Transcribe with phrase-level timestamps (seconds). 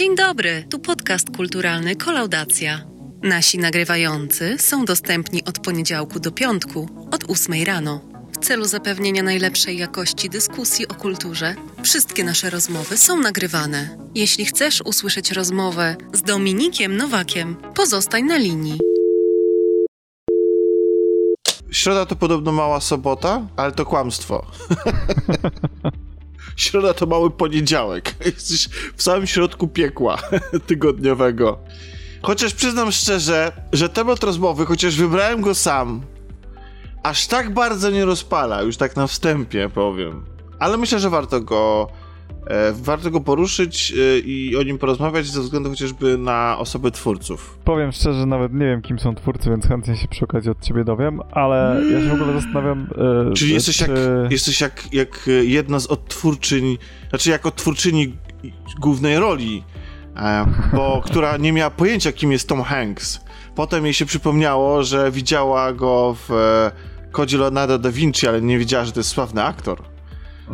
[0.00, 2.84] Dzień dobry, tu podcast kulturalny Kolaudacja.
[3.22, 8.00] Nasi nagrywający są dostępni od poniedziałku do piątku, od 8 rano.
[8.32, 13.98] W celu zapewnienia najlepszej jakości dyskusji o kulturze, wszystkie nasze rozmowy są nagrywane.
[14.14, 18.78] Jeśli chcesz usłyszeć rozmowę z Dominikiem Nowakiem, pozostań na linii.
[21.70, 24.46] Środa to podobno mała sobota, ale to kłamstwo.
[26.56, 28.14] Środa to mały poniedziałek.
[28.26, 30.18] Jesteś w samym środku piekła
[30.66, 31.58] tygodniowego.
[32.22, 36.00] Chociaż przyznam szczerze, że temat rozmowy, chociaż wybrałem go sam,
[37.02, 40.24] aż tak bardzo nie rozpala, już tak na wstępie powiem.
[40.58, 41.88] Ale myślę, że warto go
[42.72, 47.58] warto go poruszyć e, i o nim porozmawiać ze względu chociażby na osoby twórców.
[47.64, 50.84] Powiem szczerze, nawet nie wiem, kim są twórcy, więc chętnie się przy okazji od ciebie
[50.84, 52.88] dowiem, ale ja się w ogóle zastanawiam...
[53.30, 53.82] E, Czyli jesteś, czy...
[53.82, 56.78] jak, jesteś jak, jak jedna z odtwórczyń,
[57.10, 58.16] znaczy jak odtwórczyni
[58.80, 59.64] głównej roli,
[60.72, 63.20] bo która nie miała pojęcia, kim jest Tom Hanks.
[63.54, 66.30] Potem jej się przypomniało, że widziała go w
[67.12, 69.82] Kodzie Leonardo da Vinci, ale nie wiedziała, że to jest sławny aktor.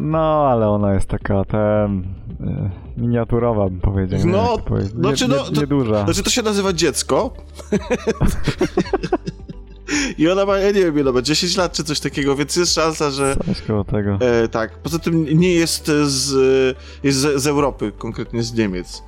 [0.00, 2.04] No, ale ona jest taka ten
[2.40, 4.20] e, miniaturowa, bym powiedział.
[4.24, 6.04] No, znaczy, no, nie, nieduża.
[6.04, 7.30] Znaczy, to się nazywa dziecko.
[10.18, 12.74] I ona ma, ja nie wiem, ile ma, 10 lat czy coś takiego, więc jest
[12.74, 13.36] szansa, że...
[13.46, 14.18] Coś koło tego.
[14.20, 16.36] E, tak, poza tym nie jest z,
[17.02, 19.02] jest z, z Europy, konkretnie z Niemiec.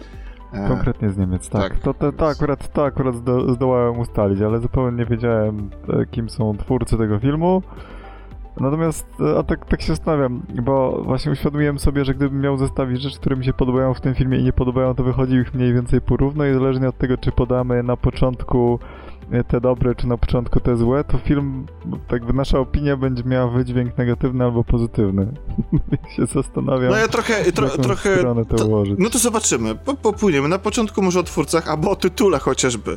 [0.53, 1.73] E, konkretnie z Niemiec, tak.
[1.73, 1.83] tak.
[1.83, 6.31] To, to, to, akurat, to akurat zdo, zdołałem ustalić, ale zupełnie nie wiedziałem, e, kim
[6.31, 7.63] są twórcy tego filmu.
[8.61, 9.07] Natomiast,
[9.39, 13.37] a tak, tak się zastanawiam, bo właśnie uświadomiłem sobie, że gdybym miał zestawić rzeczy, które
[13.37, 16.47] mi się podobają w tym filmie i nie podobają, to wychodzi ich mniej więcej porówno
[16.47, 18.79] i zależnie od tego, czy podamy na początku
[19.49, 21.67] te dobre, czy na początku te złe, to film,
[22.13, 25.33] jakby nasza opinia będzie miała wydźwięk negatywny albo pozytywny.
[26.17, 26.91] się zastanawiam.
[26.91, 30.49] No ja trochę, tro, trochę, to, to no to zobaczymy, popłyniemy.
[30.49, 32.97] Na początku może o twórcach, albo o tytule chociażby.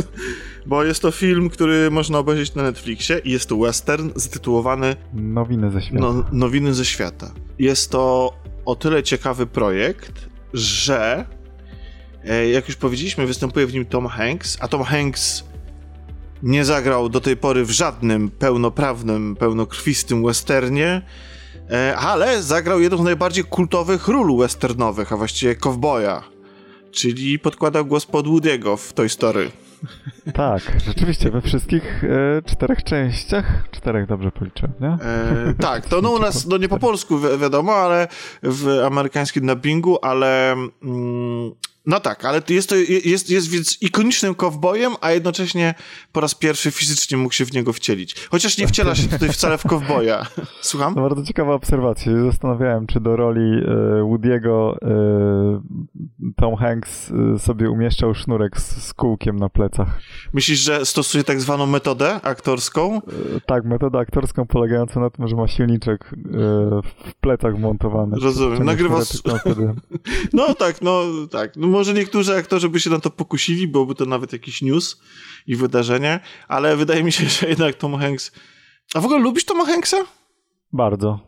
[0.66, 5.70] Bo jest to film, który można obejrzeć na Netflixie i jest to western zatytułowany Nowiny
[5.70, 6.00] ze świata.
[6.00, 7.30] No, Nowiny ze świata.
[7.58, 8.32] Jest to
[8.64, 11.26] o tyle ciekawy projekt, że
[12.24, 15.49] e, jak już powiedzieliśmy, występuje w nim Tom Hanks, a Tom Hanks
[16.42, 21.02] nie zagrał do tej pory w żadnym pełnoprawnym, pełnokrwistym westernie,
[21.70, 26.22] e, ale zagrał jedną z najbardziej kultowych ról westernowych, a właściwie kowboja,
[26.92, 29.50] czyli podkładał głos pod Woody'ego w Toy Story.
[30.34, 34.88] Tak, rzeczywiście, we wszystkich e, czterech częściach, czterech dobrze policzyłem, nie?
[34.88, 38.08] E, tak, to no u nas, no nie po polsku wi wiadomo, ale
[38.42, 41.52] w amerykańskim dubbingu, ale mm,
[41.90, 45.74] no tak, ale jest to, jest, jest więc ikonicznym kowbojem, a jednocześnie
[46.12, 48.28] po raz pierwszy fizycznie mógł się w niego wcielić.
[48.30, 50.26] Chociaż nie wciela się tutaj wcale w kowboja.
[50.60, 50.94] Słucham?
[50.94, 52.12] To bardzo ciekawa obserwacja.
[52.24, 58.94] Zastanawiałem, czy do roli e, Woody'ego e, Tom Hanks e, sobie umieszczał sznurek z, z
[58.94, 60.00] kółkiem na plecach.
[60.32, 63.00] Myślisz, że stosuje tak zwaną metodę aktorską?
[63.46, 66.10] Tak, metodę aktorską polegającą na tym, że ma silniczek
[67.04, 68.16] w plecach wmontowany.
[68.22, 68.64] Rozumiem.
[68.64, 69.00] Nagrywa...
[70.32, 71.56] No tak, no tak.
[71.56, 75.00] No, może niektórzy aktorzy by się na to pokusili, byłoby to nawet jakiś news
[75.46, 78.32] i wydarzenie, ale wydaje mi się, że jednak Tom Hanks...
[78.94, 79.96] A w ogóle lubisz Toma Hanksa?
[80.72, 81.20] Bardzo.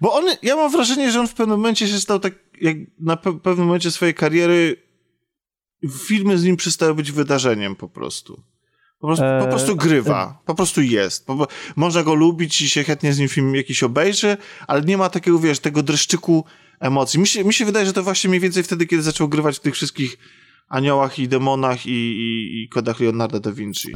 [0.00, 3.16] Bo on, ja mam wrażenie, że on w pewnym momencie się stał tak, jak na
[3.16, 4.76] pe pewnym momencie swojej kariery
[6.06, 8.42] filmy z nim przestały być wydarzeniem po prostu.
[9.00, 11.26] Po prostu, eee, po prostu grywa, po prostu jest.
[11.26, 11.46] Po,
[11.76, 15.38] można go lubić i się chętnie z nim film jakiś obejrzy, ale nie ma takiego,
[15.38, 16.44] wiesz, tego dreszczyku
[16.80, 17.20] emocji.
[17.20, 19.60] Mi się, mi się wydaje, że to właśnie mniej więcej wtedy, kiedy zaczął grywać w
[19.60, 20.18] tych wszystkich
[20.68, 23.94] aniołach i demonach i, i, i kodach Leonardo da Vinci.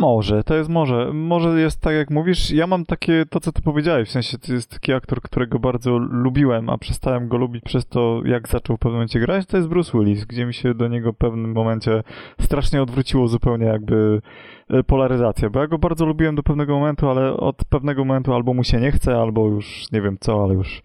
[0.00, 1.12] Może, to jest może.
[1.12, 2.50] Może jest tak, jak mówisz.
[2.50, 5.98] Ja mam takie, to co ty powiedziałeś, w sensie to jest taki aktor, którego bardzo
[5.98, 9.68] lubiłem, a przestałem go lubić przez to, jak zaczął w pewnym momencie grać, to jest
[9.68, 12.02] Bruce Willis, gdzie mi się do niego w pewnym momencie
[12.40, 14.22] strasznie odwróciło zupełnie jakby
[14.70, 18.54] e, polaryzacja, bo ja go bardzo lubiłem do pewnego momentu, ale od pewnego momentu albo
[18.54, 20.82] mu się nie chce, albo już nie wiem co, ale już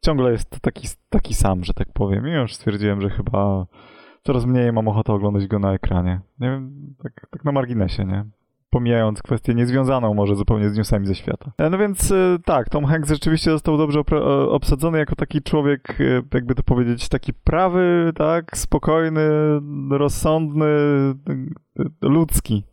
[0.00, 2.28] ciągle jest taki, taki sam, że tak powiem.
[2.28, 3.66] I już stwierdziłem, że chyba
[4.22, 6.20] coraz mniej mam ochotę oglądać go na ekranie.
[6.40, 8.24] Nie wiem, tak, tak na marginesie, nie?
[8.70, 11.52] Pomijając kwestię niezwiązaną może zupełnie z newsami ze świata.
[11.58, 14.00] E, no więc e, tak, Tom Hanks rzeczywiście został dobrze
[14.50, 19.20] obsadzony jako taki człowiek, e, jakby to powiedzieć, taki prawy, tak, spokojny,
[19.90, 20.66] rozsądny,
[22.02, 22.64] ludzki.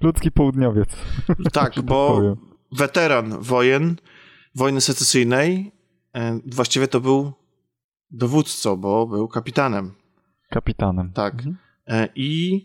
[0.00, 0.96] Ludzki południowiec.
[1.52, 2.36] Tak, bo powiem.
[2.78, 3.96] weteran wojen,
[4.54, 5.79] wojny secesyjnej, E,
[6.46, 7.32] właściwie to był
[8.10, 9.94] dowódcą, bo był kapitanem.
[10.50, 11.12] Kapitanem.
[11.12, 11.34] Tak.
[11.34, 11.56] Mhm.
[11.86, 12.64] E, I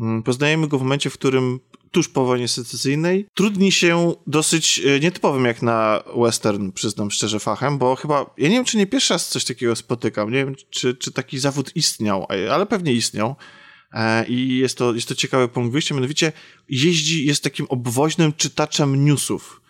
[0.00, 1.60] mm, poznajemy go w momencie, w którym
[1.90, 3.26] tuż po wojnie secesyjnej.
[3.34, 8.54] Trudni się dosyć e, nietypowym jak na western, przyznam szczerze fachem, bo chyba, ja nie
[8.54, 12.26] wiem, czy nie pierwszy raz coś takiego spotykam, nie wiem, czy, czy taki zawód istniał,
[12.50, 13.36] ale pewnie istniał.
[13.92, 16.32] E, I jest to, jest to ciekawy punkt wyjścia, mianowicie
[16.68, 19.60] jeździ, jest takim obwoźnym czytaczem newsów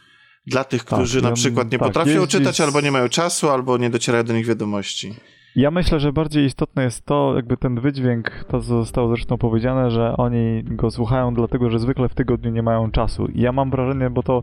[0.47, 3.79] dla tych, tak, którzy na przykład nie tak, potrafią czytać, albo nie mają czasu, albo
[3.79, 5.15] nie docierają do nich wiadomości.
[5.57, 10.17] Ja myślę, że bardziej istotne jest to, jakby ten wydźwięk, to zostało zresztą powiedziane, że
[10.17, 13.27] oni go słuchają dlatego, że zwykle w tygodniu nie mają czasu.
[13.27, 14.43] I ja mam wrażenie, bo to,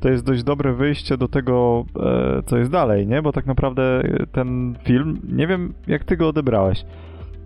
[0.00, 3.22] to jest dość dobre wyjście do tego, e, co jest dalej, nie?
[3.22, 4.02] Bo tak naprawdę
[4.32, 6.84] ten film, nie wiem jak ty go odebrałeś,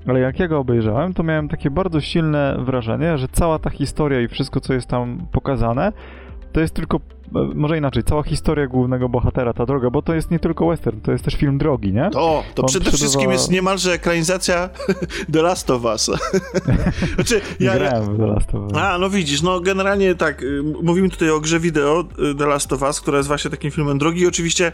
[0.07, 4.21] ale jak ja go obejrzałem, to miałem takie bardzo silne wrażenie, że cała ta historia
[4.21, 5.93] i wszystko, co jest tam pokazane,
[6.53, 7.01] to jest tylko, e,
[7.55, 11.13] może inaczej, cała historia głównego bohatera, ta droga, bo to jest nie tylko western, to
[11.13, 12.11] jest też film drogi, nie?
[12.13, 14.69] To, to przede wszystkim jest niemalże ekranizacja
[15.33, 16.11] The Last of Us.
[17.15, 18.73] znaczy, ja, Grałem w The Last of Us.
[18.77, 22.73] A, no widzisz, no generalnie tak, y, mówimy tutaj o grze wideo y, The Last
[22.73, 24.73] of Us, która jest właśnie takim filmem drogi i oczywiście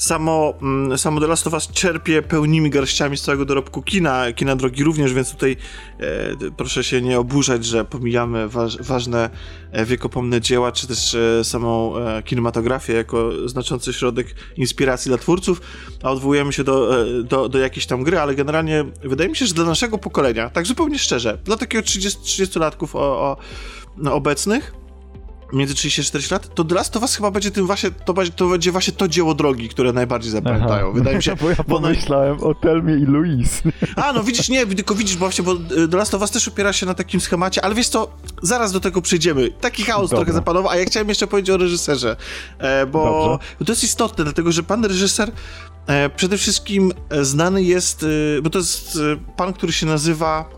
[0.00, 4.56] samo, mm, samo The Last of Us czerpie pełnymi garściami z całego dorobku kina, kina
[4.56, 5.56] drogi również, więc tutaj
[5.98, 9.30] e, proszę się nie oburzać, że pomijamy waż, ważne
[9.72, 15.60] e, wiekopomne dzieła, czy też e, samą e, kinematografię jako znaczący środek inspiracji dla twórców,
[16.02, 19.46] a odwołujemy się do, e, do, do jakiejś tam gry, ale generalnie wydaje mi się,
[19.46, 23.36] że dla naszego pokolenia, tak zupełnie szczerze, dla takiego 30, 30-latków o, o,
[23.96, 24.79] no, obecnych,
[25.52, 28.14] między 30 a 40 lat, to The Last of Us chyba będzie tym właśnie, to,
[28.36, 30.86] to będzie właśnie to dzieło drogi, które najbardziej zapamiętają.
[30.86, 30.94] Aha.
[30.94, 31.36] Wydaje mi się.
[31.42, 32.48] bo ja pomyślałem bo...
[32.48, 33.62] o Telmie i Louise.
[33.96, 36.48] A, no widzisz, nie, tylko widzisz, bo właśnie, bo y, The Last of Us też
[36.48, 38.10] opiera się na takim schemacie, ale wiesz co,
[38.42, 39.50] zaraz do tego przejdziemy.
[39.60, 40.16] Taki chaos Dobra.
[40.16, 42.16] trochę zapanował, a ja chciałem jeszcze powiedzieć o reżyserze,
[42.58, 43.64] e, bo Dobrze.
[43.66, 45.32] to jest istotne, dlatego że pan reżyser
[45.86, 48.02] e, przede wszystkim e, znany jest,
[48.38, 50.50] e, bo to jest e, pan, który się nazywa...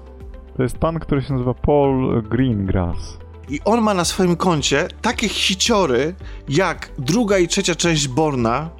[0.56, 3.21] To jest pan, który się nazywa Paul Greengrass.
[3.52, 6.14] I on ma na swoim koncie takie hiciory,
[6.48, 8.70] jak druga i trzecia część Borna,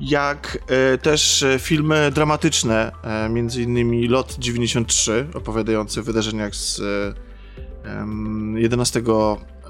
[0.00, 6.80] jak e, też e, filmy dramatyczne, e, między innymi Lot 93, opowiadający o wydarzeniach z
[6.80, 9.02] e, 11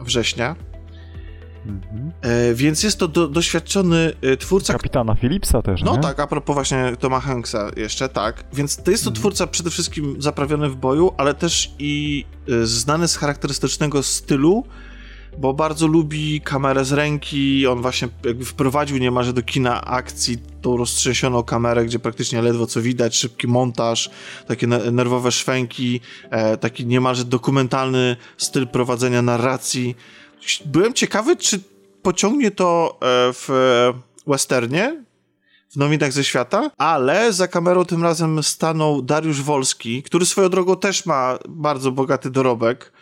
[0.01, 0.57] września.
[1.69, 2.13] Mhm.
[2.23, 4.73] E, więc jest to do, doświadczony e, twórca.
[4.73, 5.83] Kapitana Philipsa też.
[5.83, 6.03] No nie?
[6.03, 8.45] tak, a propos właśnie Toma Hanksa jeszcze, tak.
[8.53, 9.21] Więc to jest to mhm.
[9.21, 14.65] twórca przede wszystkim zaprawiony w boju, ale też i e, znany z charakterystycznego stylu,
[15.39, 17.67] bo bardzo lubi kamerę z ręki.
[17.67, 22.83] On właśnie jakby wprowadził niemalże do kina akcji tą roztrzęsioną kamerę, gdzie praktycznie ledwo co
[22.83, 24.11] widać, szybki montaż,
[24.47, 26.01] takie nerwowe szwęki,
[26.61, 29.97] taki niemalże dokumentalny styl prowadzenia narracji
[30.65, 31.61] byłem ciekawy, czy
[32.03, 33.49] pociągnie to e, w
[34.27, 35.05] westernie,
[35.71, 40.77] w nowinach ze świata, ale za kamerą tym razem stanął Dariusz Wolski, który swoją drogą
[40.77, 42.93] też ma bardzo bogaty dorobek,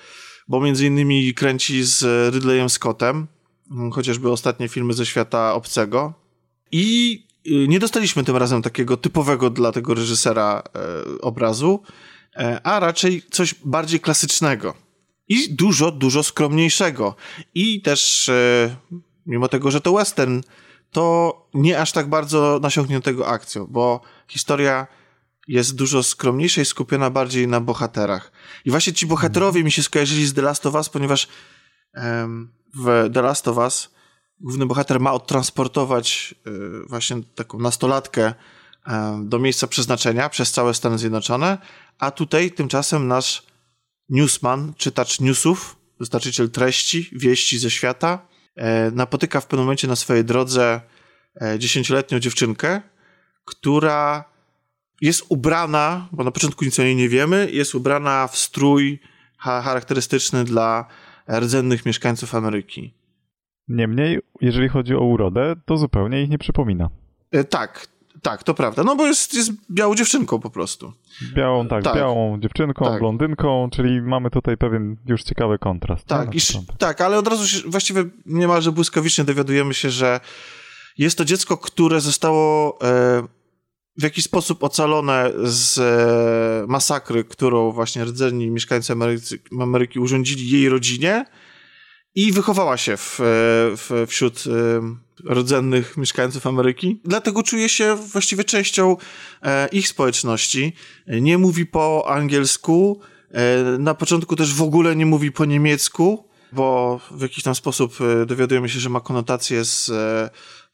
[0.48, 2.04] bo między innymi kręci z
[2.34, 3.26] Ridleyem Scottem,
[3.92, 6.14] chociażby ostatnie filmy ze świata obcego.
[6.72, 11.82] I y, nie dostaliśmy tym razem takiego typowego dla tego reżysera e, obrazu,
[12.36, 14.85] e, a raczej coś bardziej klasycznego
[15.28, 17.14] i dużo, dużo skromniejszego.
[17.54, 18.76] I też, e,
[19.26, 20.40] mimo tego, że to western,
[20.90, 24.86] to nie aż tak bardzo nasiągniętego akcją, bo historia
[25.48, 28.32] jest dużo skromniejsza i skupiona bardziej na bohaterach.
[28.64, 31.28] I właśnie ci bohaterowie mi się skojarzyli z The Last of Us, ponieważ
[32.74, 33.90] w The Last of Us
[34.40, 36.50] główny bohater ma odtransportować e,
[36.88, 38.34] właśnie taką nastolatkę
[39.22, 41.58] do miejsca przeznaczenia przez całe Stany Zjednoczone,
[41.98, 43.42] a tutaj tymczasem nasz
[44.08, 50.24] newsman, czytacz newsów, dostarczyciel treści, wieści ze świata, e, napotyka w pewnym momencie na swojej
[50.24, 50.80] drodze
[51.42, 52.80] e, dziesięcioletnią dziewczynkę,
[53.44, 54.24] która
[55.00, 59.00] jest ubrana, bo na początku nic o niej nie wiemy, jest ubrana w strój
[59.38, 60.86] charakterystyczny dla
[61.40, 62.94] rdzennych mieszkańców Ameryki.
[63.68, 66.90] Niemniej, jeżeli chodzi o urodę, to zupełnie ich nie przypomina.
[67.30, 67.88] E, tak,
[68.26, 68.84] tak, to prawda.
[68.84, 70.92] No bo jest, jest białą dziewczynką po prostu.
[71.34, 71.96] Białą, tak, tak.
[71.96, 73.00] białą dziewczynką, tak.
[73.00, 76.06] blondynką, czyli mamy tutaj pewien już ciekawy kontrast.
[76.06, 76.38] Tak, i,
[76.78, 80.20] tak ale od razu się, właściwie niemalże błyskawicznie dowiadujemy się, że
[80.98, 83.22] jest to dziecko, które zostało e,
[83.98, 90.68] w jakiś sposób ocalone z e, masakry, którą właśnie rdzenni mieszkańcy Ameryki, Ameryki urządzili jej
[90.68, 91.24] rodzinie
[92.14, 93.24] i wychowała się w, e,
[93.76, 97.00] w, wśród e, rdzennych mieszkańców Ameryki.
[97.04, 98.96] Dlatego czuje się właściwie częścią
[99.42, 100.72] e, ich społeczności.
[101.06, 103.00] Nie mówi po angielsku,
[103.78, 108.68] na początku też w ogóle nie mówi po niemiecku, bo w jakiś tam sposób dowiadujemy
[108.68, 109.90] się, że ma konotacje z,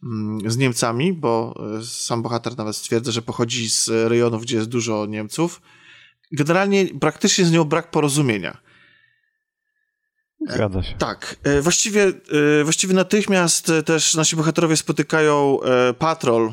[0.02, 5.06] mm, z Niemcami, bo sam bohater nawet stwierdza, że pochodzi z rejonów, gdzie jest dużo
[5.06, 5.62] Niemców.
[6.32, 8.58] Generalnie praktycznie z nią brak porozumienia.
[10.48, 10.94] Zgadza się.
[10.98, 11.36] Tak.
[11.62, 12.12] Właściwie,
[12.64, 15.58] właściwie natychmiast też nasi bohaterowie spotykają
[15.98, 16.52] patrol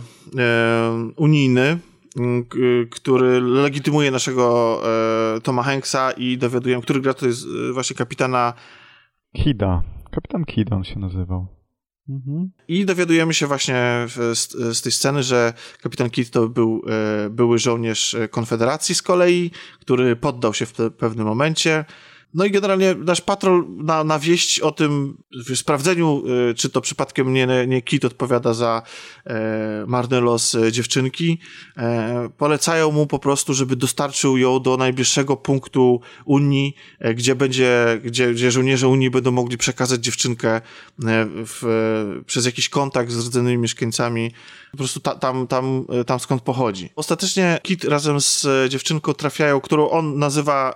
[1.15, 1.79] unijny,
[2.89, 4.81] który legitymuje naszego
[5.43, 8.53] Toma Hanksa i dowiadujemy, który gra to jest właśnie kapitana
[9.35, 9.83] Kida.
[10.11, 11.47] Kapitan Kid on się nazywał.
[12.09, 12.51] Mhm.
[12.67, 16.81] I dowiadujemy się właśnie z, z, tej sceny, że kapitan Kidd to był
[17.25, 21.85] e, były żołnierz Konfederacji z kolei, który poddał się w pe pewnym momencie
[22.33, 25.17] no i generalnie nasz patrol na, na wieść o tym
[25.55, 28.81] sprawdzeniu, y, czy to przypadkiem nie, nie Kit odpowiada za
[29.25, 31.39] e, marny los e, dziewczynki,
[31.77, 38.01] e, polecają mu po prostu, żeby dostarczył ją do najbliższego punktu Unii, e, gdzie będzie,
[38.03, 40.61] gdzie, gdzie żołnierze Unii będą mogli przekazać dziewczynkę e,
[41.45, 41.63] w,
[42.25, 44.31] przez jakiś kontakt z rdzonymi mieszkańcami,
[44.71, 46.89] po prostu ta, tam, tam, e, tam skąd pochodzi.
[46.95, 50.75] Ostatecznie Kit razem z dziewczynką trafiają, którą on nazywa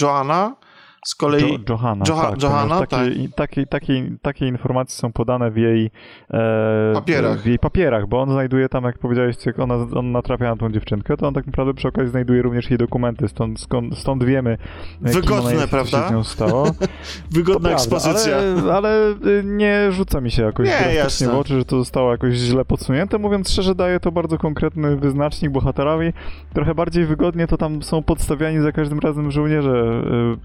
[0.00, 0.56] Joanna,
[1.04, 1.52] z kolei...
[1.52, 3.34] Jo Johanna, Joha tak, Johanna, takie, tak.
[3.34, 5.90] Takie, takie, takie informacje są podane w jej...
[6.30, 7.42] E, papierach.
[7.42, 10.72] W jej papierach, bo on znajduje tam, jak powiedziałeś, jak ona, on natrafia na tą
[10.72, 14.58] dziewczynkę, to on tak naprawdę przy okazji znajduje również jej dokumenty, stąd, skąd, stąd wiemy,
[15.00, 16.02] Wygodne, jest, prawda?
[16.02, 16.70] się z nią stało.
[17.30, 18.36] Wygodna to ekspozycja.
[18.36, 22.34] ale, ale, y, nie rzuca mi się jakoś nie, w oczy, że to zostało jakoś
[22.34, 23.18] źle podsunięte.
[23.18, 26.12] Mówiąc szczerze, daje to bardzo konkretny wyznacznik bohaterowi.
[26.54, 30.02] Trochę bardziej wygodnie to tam są podstawiani za każdym razem żołnierze.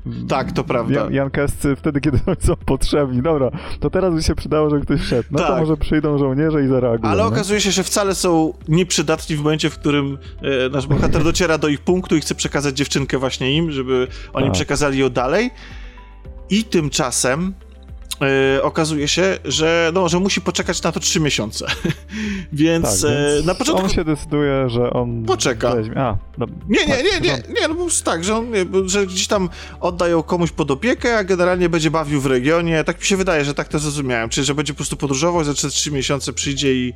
[0.10, 0.94] Y, tak, to prawda.
[0.94, 3.22] Jan, Jankescy wtedy, kiedy są potrzebni.
[3.22, 5.28] Dobra, to teraz by się przydało, że ktoś wszedł.
[5.32, 5.48] No tak.
[5.48, 7.12] to może przyjdą żołnierze i zareagują.
[7.12, 11.58] Ale okazuje się, że wcale są nieprzydatni w momencie, w którym e, nasz bohater dociera
[11.58, 14.54] do ich punktu i chce przekazać dziewczynkę właśnie im, żeby oni tak.
[14.54, 15.52] przekazali ją dalej.
[16.50, 17.54] I tymczasem
[18.22, 21.66] Yy, okazuje się, że, no, że musi poczekać na to trzy miesiące.
[22.54, 23.84] więc, tak, więc e, na początku.
[23.84, 25.26] On się decyduje, że on.
[25.26, 25.76] Poczeka.
[25.96, 28.46] A, no, nie, nie, tak, nie, nie, nie, no tak, że, on,
[28.86, 32.84] że gdzieś tam oddają komuś pod opiekę, a generalnie będzie bawił w regionie.
[32.84, 34.30] Tak mi się wydaje, że tak to zrozumiałem.
[34.30, 36.94] Czyli, że będzie po prostu podróżował, za trzy miesiące przyjdzie i,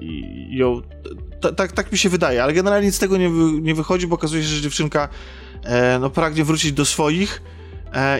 [0.00, 0.82] i ją.
[1.56, 4.42] Tak, tak mi się wydaje, ale generalnie nic z tego nie, nie wychodzi, bo okazuje
[4.42, 5.08] się, że dziewczynka
[5.64, 7.61] e, no, pragnie wrócić do swoich E,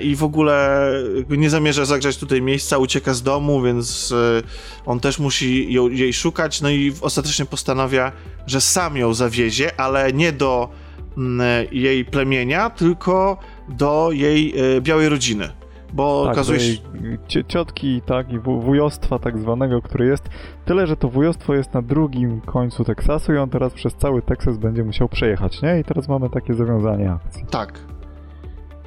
[0.02, 0.88] i w ogóle
[1.28, 4.42] nie zamierza zagrzać tutaj miejsca, ucieka z domu, więc e,
[4.86, 8.12] on też musi ją, jej szukać, no i ostatecznie postanawia,
[8.46, 10.68] że sam ją zawiezie, ale nie do
[11.16, 13.38] mm, jej plemienia, tylko
[13.68, 15.48] do jej e, białej rodziny.
[15.92, 16.78] Bo tak, okazuje się.
[17.48, 20.28] Ciotki, tak, i wujostwa tak zwanego, który jest.
[20.64, 24.58] Tyle, że to wujostwo jest na drugim końcu Teksasu i on teraz przez cały Teksas
[24.58, 25.80] będzie musiał przejechać, nie?
[25.80, 27.46] I teraz mamy takie zawiązanie akcji.
[27.50, 27.78] Tak,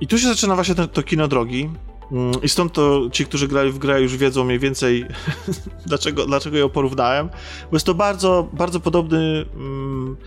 [0.02, 1.70] i tu się zaczyna właśnie to, to kino drogi.
[2.12, 5.06] Mm, I stąd to ci, którzy grali w grę, już wiedzą mniej więcej,
[5.88, 7.30] dlaczego, dlaczego ją porównałem.
[7.72, 10.18] Bo jest to bardzo, bardzo podobny, mm,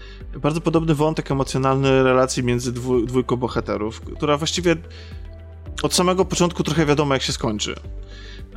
[0.43, 4.77] bardzo podobny wątek emocjonalny relacji między dwu, dwójką bohaterów, która właściwie
[5.83, 7.75] od samego początku trochę wiadomo, jak się skończy.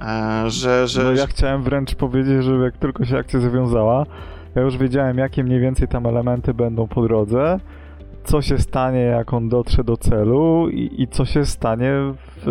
[0.02, 1.04] E, że, że...
[1.04, 4.06] No ja chciałem wręcz powiedzieć, że jak tylko się akcja zawiązała,
[4.56, 7.60] ja już wiedziałem, jakie mniej więcej tam elementy będą po drodze
[8.24, 11.92] co się stanie, jak on dotrze do celu i, i co się stanie
[12.36, 12.44] w,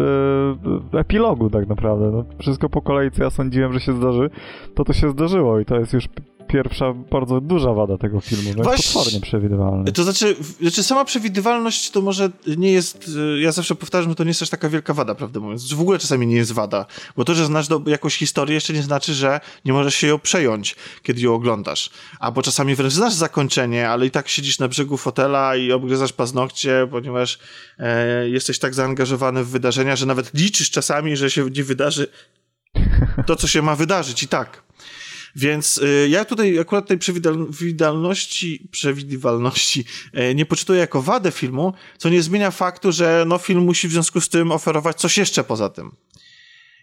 [0.91, 2.11] w, epilogu tak naprawdę.
[2.11, 4.31] No, wszystko po kolei, co ja sądziłem, że się zdarzy,
[4.75, 6.09] to to się zdarzyło i to jest już
[6.53, 9.93] pierwsza bardzo duża wada tego filmu, bo jest potwornie przewidywalny.
[9.93, 14.31] To znaczy, znaczy, sama przewidywalność to może nie jest, ja zawsze powtarzam, że to nie
[14.31, 15.73] jest też taka wielka wada, prawdę mówiąc.
[15.73, 18.83] W ogóle czasami nie jest wada, bo to, że znasz do, jakąś historię jeszcze nie
[18.83, 21.91] znaczy, że nie możesz się ją przejąć, kiedy ją oglądasz.
[22.21, 26.89] Albo czasami wręcz znasz zakończenie, ale i tak siedzisz na brzegu fotela i obgryzasz paznokcie,
[26.91, 27.39] ponieważ
[27.79, 32.07] e, jesteś tak zaangażowany w wydarzenia, że nawet liczysz czasami, że się nie wydarzy
[33.27, 34.63] to, co się ma wydarzyć i tak.
[35.37, 39.85] Więc y, ja tutaj akurat tej przewidywalności, przewidywalności
[40.35, 44.21] nie poczytuję jako wadę filmu, co nie zmienia faktu, że no, film musi w związku
[44.21, 45.91] z tym oferować coś jeszcze poza tym.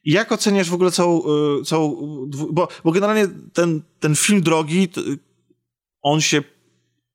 [0.03, 1.21] I jak oceniasz w ogóle całą,
[1.59, 1.95] y, całą
[2.51, 4.87] bo, bo generalnie ten, ten film drogi,
[6.01, 6.43] on się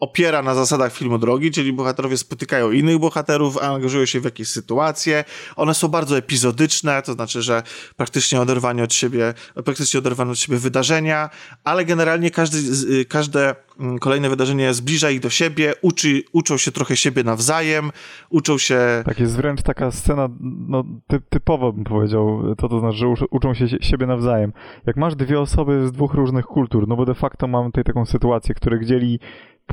[0.02, 5.24] opiera na zasadach filmu drogi, czyli bohaterowie spotykają innych bohaterów, angażują się w jakieś sytuacje.
[5.56, 7.62] One są bardzo epizodyczne, to znaczy, że
[7.96, 11.30] praktycznie oderwanie od siebie, praktycznie oderwane od siebie wydarzenia,
[11.64, 12.58] ale generalnie każdy,
[13.00, 17.90] y, każde mm, kolejne wydarzenie zbliża ich do siebie, uczy, uczą się trochę siebie nawzajem,
[18.30, 18.78] uczą się...
[19.04, 20.28] Tak, jest wręcz taka scena,
[20.68, 24.52] no, ty, typowo bym powiedział, to to znaczy, że uczą się siebie nawzajem.
[24.86, 28.06] Jak masz dwie osoby z dwóch różnych kultur, no bo de facto mamy tutaj taką
[28.06, 29.20] sytuację, które dzieli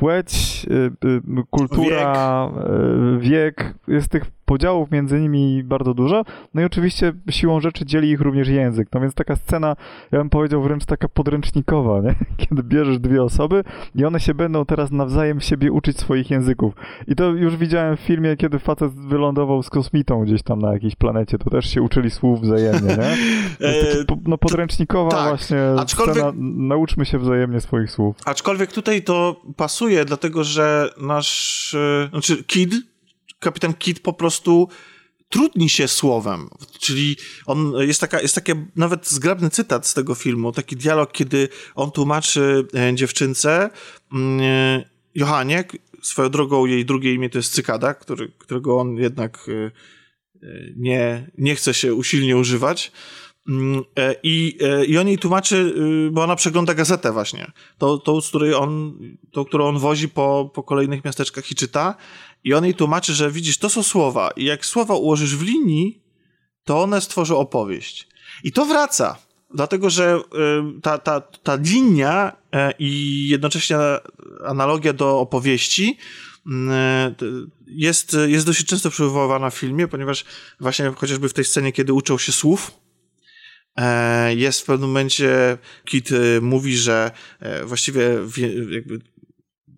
[0.00, 2.64] płeć, y, y, kultura, wiek.
[3.16, 3.74] Y, wiek.
[3.88, 8.48] Jest tych podziałów między nimi bardzo dużo, no i oczywiście siłą rzeczy dzieli ich również
[8.48, 9.76] język, no więc taka scena,
[10.12, 12.14] ja bym powiedział wręcz taka podręcznikowa, nie?
[12.46, 13.64] kiedy bierzesz dwie osoby
[13.94, 16.74] i one się będą teraz nawzajem siebie uczyć swoich języków.
[17.08, 20.96] I to już widziałem w filmie, kiedy facet wylądował z kosmitą gdzieś tam na jakiejś
[20.96, 23.16] planecie, to też się uczyli słów wzajemnie, nie?
[24.06, 26.16] Taki, no podręcznikowa tak, właśnie aczkolwiek...
[26.16, 28.16] scena, nauczmy się wzajemnie swoich słów.
[28.24, 32.74] Aczkolwiek tutaj to pasuje, dlatego że nasz, e, znaczy Kid,
[33.40, 34.68] kapitan Kid po prostu
[35.28, 36.48] trudni się słowem,
[36.80, 37.16] czyli
[37.46, 41.90] on, jest, taka, jest taki nawet zgrabny cytat z tego filmu, taki dialog, kiedy on
[41.90, 43.70] tłumaczy e, dziewczynce,
[44.12, 45.64] mm, e, Johanie,
[46.02, 49.50] swoją drogą jej drugie imię to jest Cykada, który, którego on jednak
[50.76, 53.29] nie, nie chce się usilnie używać, e,
[54.22, 58.28] I, e, I on jej tłumaczy, y, bo ona przegląda gazetę właśnie, tą, tą, z
[58.28, 58.98] której on,
[59.32, 61.94] tą, którą on wozi po, po kolejnych miasteczkach i czyta.
[62.44, 66.02] I on jej tłumaczy, że widzisz, to są słowa i jak słowa ułożysz w linii,
[66.64, 68.08] to one stworzą opowieść.
[68.44, 69.18] I to wraca,
[69.54, 73.76] dlatego że y, ta, ta, ta linia e, i jednocześnie
[74.46, 75.98] analogia do opowieści
[76.46, 77.14] mm,
[77.66, 80.24] jest, jest dosyć często przywoływana w filmie, ponieważ
[80.60, 82.89] właśnie chociażby w tej scenie, kiedy uczą się słów, E,
[84.36, 87.10] jest w pewnym momencie, Kit e, mówi, że
[87.40, 88.38] e, właściwie w,
[88.70, 88.98] jakby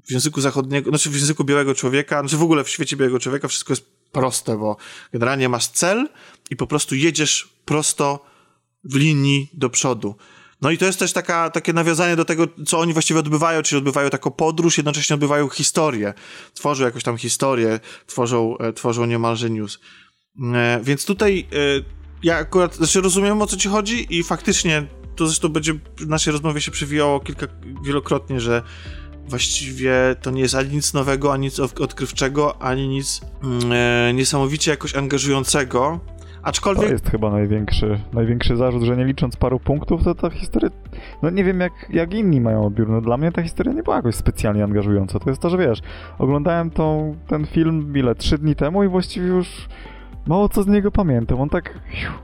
[0.07, 3.49] w języku zachodniego, znaczy w języku białego człowieka, znaczy w ogóle w świecie białego człowieka
[3.49, 4.77] wszystko jest proste, bo
[5.13, 6.09] generalnie masz cel
[6.51, 8.27] i po prostu jedziesz prosto
[8.85, 10.17] w linii do przodu.
[10.61, 13.79] No i to jest też taka, takie nawiązanie do tego, co oni właściwie odbywają, czyli
[13.79, 16.15] odbywają taką podróż, jednocześnie odbywają historię.
[16.55, 19.79] Tworzą jakąś tam historię, tworzą, tworzą niemalże news.
[20.83, 21.49] Więc tutaj
[22.23, 24.83] ja akurat, znaczy rozumiem o co ci chodzi i faktycznie
[25.17, 27.47] to zresztą będzie w naszej rozmowie się przewijało kilka,
[27.85, 28.63] wielokrotnie, że
[29.29, 34.71] właściwie to nie jest ani nic nowego, ani nic odkrywczego, ani nic mm, e, niesamowicie
[34.71, 36.01] jakoś angażującego.
[36.43, 36.87] Aczkolwiek...
[36.87, 40.71] To jest chyba największy, największy zarzut, że nie licząc paru punktów, to ta historia,
[41.23, 43.97] no nie wiem jak, jak inni mają odbiór, no dla mnie ta historia nie była
[43.97, 45.19] jakoś specjalnie angażująca.
[45.19, 45.79] To jest to, że wiesz,
[46.19, 49.69] oglądałem tą, ten film ile, trzy dni temu i właściwie już
[50.27, 51.41] mało co z niego pamiętam.
[51.41, 51.79] On tak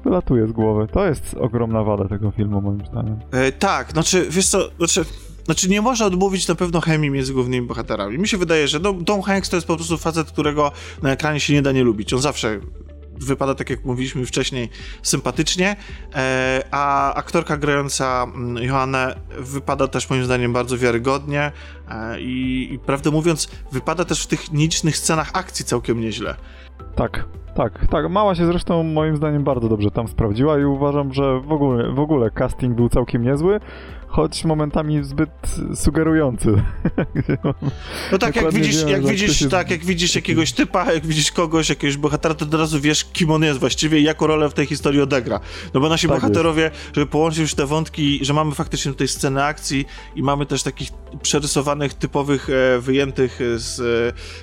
[0.05, 0.87] wylatuje z głowy.
[0.93, 3.19] To jest ogromna wada tego filmu, moim zdaniem.
[3.31, 5.05] E, tak, znaczy, wiesz co, znaczy...
[5.45, 8.19] Znaczy, nie można odmówić na pewno chemii między głównymi bohaterami.
[8.19, 11.41] Mi się wydaje, że no, Tom Hanks to jest po prostu facet, którego na ekranie
[11.41, 12.13] się nie da nie lubić.
[12.13, 12.61] On zawsze
[13.21, 14.69] wypada, tak jak mówiliśmy wcześniej,
[15.03, 15.77] sympatycznie,
[16.15, 21.53] e, a aktorka grająca mm, Joannę wypada też moim zdaniem bardzo wiarygodnie
[21.91, 26.35] e, i, i prawdę mówiąc, wypada też w tych nielicznych scenach akcji całkiem nieźle.
[26.97, 27.25] Tak,
[27.59, 28.11] tak, tak.
[28.11, 32.01] Mała się zresztą moim zdaniem bardzo dobrze tam sprawdziła i uważam, że w ogóle, w
[32.01, 33.61] ogóle casting był całkiem niezły
[34.09, 35.31] choć momentami zbyt
[35.75, 36.63] sugerujący.
[38.13, 41.69] No tak, jak widzisz, wiem, jak widzisz, tak, jak widzisz jakiegoś typa, jak widzisz kogoś,
[41.69, 44.67] jakiegoś bohatera, to od razu wiesz, kim on jest właściwie i jaką rolę w tej
[44.67, 45.41] historii odegra.
[45.75, 46.77] No bo nasi tak bohaterowie, jest.
[46.95, 49.85] żeby połączyć już te wątki, że mamy faktycznie tutaj scenę akcji
[50.17, 50.89] i mamy też takich
[51.23, 53.81] przerysowanych, typowych, e, wyjętych z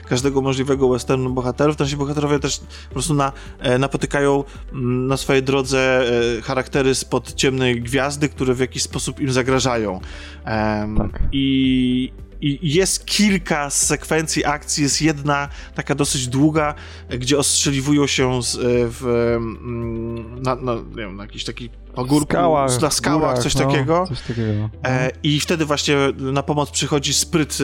[0.03, 5.07] e, każdego możliwego westernu bohaterów, to nasi bohaterowie też po prostu na, e, napotykają mm,
[5.07, 6.03] na swojej drodze
[6.37, 9.99] e, charaktery spod ciemnej gwiazdy, które w jakiś sposób im zagrażają zagrażają.
[10.45, 11.21] Um, tak.
[11.31, 16.73] I, i jest kilka sekwencji akcji, jest jedna taka dosyć długa,
[17.09, 19.05] gdzie ostrzeliwują się z, e, w,
[19.37, 23.65] mm, na, na, nie wiem, na jakiś taki pagórku, skałach, na skałach, górach, coś, no,
[23.65, 24.05] takiego.
[24.07, 24.69] coś takiego.
[24.83, 27.57] E, I wtedy właśnie na pomoc przychodzi spryt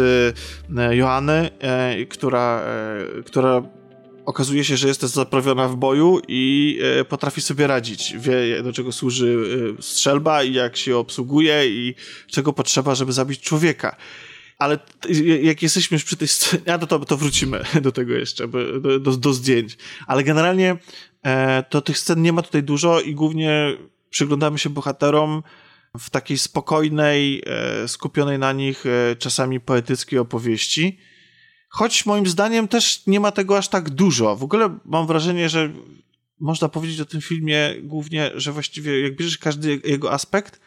[0.77, 3.61] e, Joanny, e, która, e, która
[4.25, 8.15] okazuje się, że jest też zaprawiona w boju i e, potrafi sobie radzić.
[8.17, 9.37] Wie, do czego służy
[9.79, 11.95] e, strzelba i jak się obsługuje i
[12.27, 13.95] czego potrzeba, żeby zabić człowieka.
[14.57, 14.79] Ale
[15.41, 19.17] jak jesteśmy już przy tej scenie, a to, to wrócimy do tego jeszcze, do, do,
[19.17, 19.77] do zdjęć.
[20.07, 20.77] Ale generalnie
[21.23, 23.77] e, to tych scen nie ma tutaj dużo i głównie
[24.09, 25.43] przyglądamy się bohaterom
[25.99, 28.83] w takiej spokojnej, e, skupionej na nich
[29.19, 30.99] czasami poetyckiej opowieści
[31.73, 34.35] Choć moim zdaniem też nie ma tego aż tak dużo.
[34.35, 35.69] W ogóle mam wrażenie, że
[36.39, 40.61] można powiedzieć o tym filmie głównie, że właściwie jak bierzesz każdy jego aspekt,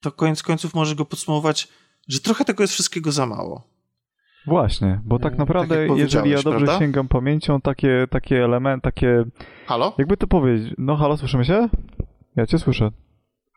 [0.00, 1.68] to koniec końców możesz go podsumować,
[2.08, 3.62] że trochę tego jest wszystkiego za mało.
[4.46, 6.78] Właśnie, bo tak naprawdę, tak jeżeli ja dobrze prawda?
[6.78, 9.24] sięgam pamięcią, takie, takie elementy, takie...
[9.66, 9.94] Halo?
[9.98, 10.74] Jakby to powiedzieć...
[10.78, 11.68] No halo, słyszymy się?
[12.36, 12.90] Ja cię słyszę.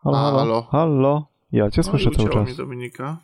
[0.03, 0.37] Halo, A, halo.
[0.37, 0.61] halo.
[0.61, 1.27] Halo.
[1.51, 2.49] Ja cię no słyszę cały czas.
[2.49, 3.17] Mi Dominika.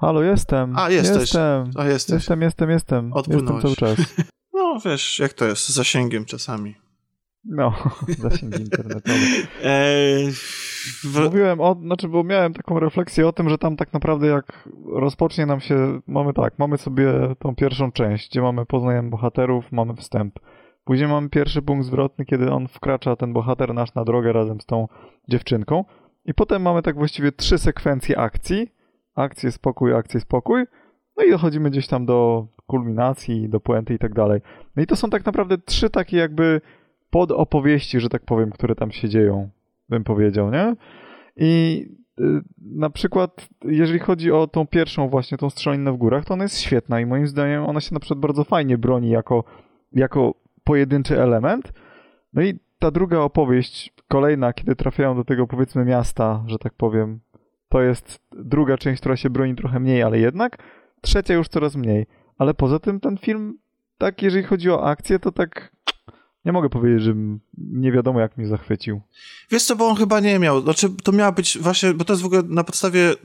[0.00, 0.78] Halo, jestem.
[0.78, 1.20] A, jesteś.
[1.20, 1.70] Jestem.
[1.76, 2.14] A, jesteś.
[2.14, 3.12] Jestem, jestem, jestem.
[3.12, 3.64] Odpłynąłeś.
[3.64, 4.06] Jestem cały czas.
[4.52, 6.74] No, wiesz, jak to jest, z zasięgiem czasami.
[7.44, 7.72] No,
[8.18, 9.18] zasięg internetowy.
[9.64, 10.30] Eee,
[11.04, 11.20] w...
[11.24, 15.46] Mówiłem o, znaczy, bo miałem taką refleksję o tym, że tam tak naprawdę jak rozpocznie
[15.46, 20.38] nam się, mamy tak, mamy sobie tą pierwszą część, gdzie mamy poznajemy bohaterów, mamy wstęp.
[20.84, 24.66] Później mamy pierwszy punkt zwrotny, kiedy on wkracza, ten bohater nasz, na drogę razem z
[24.66, 24.88] tą
[25.28, 25.84] dziewczynką.
[26.24, 28.79] I potem mamy tak właściwie trzy sekwencje akcji.
[29.14, 30.64] Akcję, spokój, akcję, spokój.
[31.16, 34.40] No i dochodzimy gdzieś tam do kulminacji, do puenty i tak dalej.
[34.76, 36.60] No i to są tak naprawdę trzy takie jakby
[37.10, 39.50] podopowieści, że tak powiem, które tam się dzieją,
[39.88, 40.76] bym powiedział, nie?
[41.36, 41.84] I
[42.20, 46.44] y, na przykład, jeżeli chodzi o tą pierwszą właśnie, tą strzelaninę w górach, to ona
[46.44, 49.44] jest świetna i moim zdaniem ona się na przykład bardzo fajnie broni jako,
[49.92, 51.72] jako pojedynczy element.
[52.32, 57.20] No i ta druga opowieść, kolejna, kiedy trafiają do tego powiedzmy miasta, że tak powiem,
[57.70, 60.58] to jest druga część, która się broni trochę mniej, ale jednak.
[61.00, 62.06] Trzecia już coraz mniej.
[62.38, 63.58] Ale poza tym ten film,
[63.98, 65.72] tak jeżeli chodzi o akcję, to tak
[66.44, 67.14] nie mogę powiedzieć, że
[67.58, 69.00] nie wiadomo jak mnie zachwycił.
[69.50, 72.22] Wiesz co, bo on chyba nie miał, znaczy to miała być właśnie, bo to jest
[72.22, 73.16] w ogóle na podstawie y,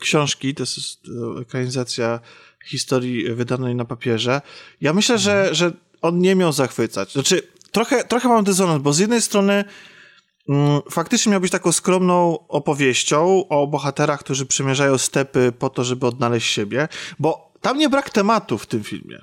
[0.00, 2.20] książki, to jest y, ekranizacja
[2.66, 4.40] historii wydanej na papierze.
[4.80, 5.54] Ja myślę, że, mhm.
[5.54, 7.12] że on nie miał zachwycać.
[7.12, 9.66] Znaczy, trochę, trochę mam dysonans, bo z jednej strony mm,
[10.90, 16.52] faktycznie miał być taką skromną opowieścią o bohaterach, którzy przemierzają stepy po to, żeby odnaleźć
[16.52, 19.18] siebie, bo tam nie brak tematu w tym filmie.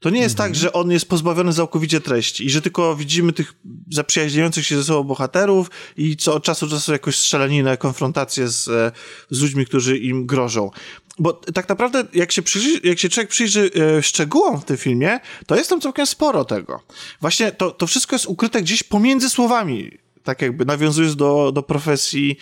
[0.00, 3.54] To nie jest tak, że on jest pozbawiony całkowicie treści i że tylko widzimy tych
[3.90, 8.68] zaprzyjaźniających się ze sobą bohaterów i co od czasu do czasu jakąś strzelaninę, konfrontację z,
[8.68, 8.92] e,
[9.30, 10.70] z ludźmi, którzy im grożą.
[11.18, 15.20] Bo tak naprawdę, jak się, przyjrzy, jak się człowiek przyjrzy e, szczegółom w tym filmie,
[15.46, 16.82] to jest tam całkiem sporo tego.
[17.20, 22.36] Właśnie to, to wszystko jest ukryte gdzieś pomiędzy słowami tak jakby nawiązując do, do profesji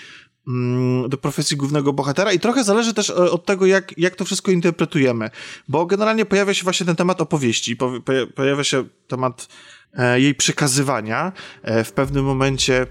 [0.49, 4.25] Mm, do profesji głównego bohatera i trochę zależy też e, od tego, jak, jak to
[4.25, 5.31] wszystko interpretujemy,
[5.69, 7.77] bo generalnie pojawia się właśnie ten temat opowieści,
[8.35, 9.49] pojawia się temat
[9.93, 11.33] e, jej przekazywania.
[11.63, 12.87] E, w pewnym momencie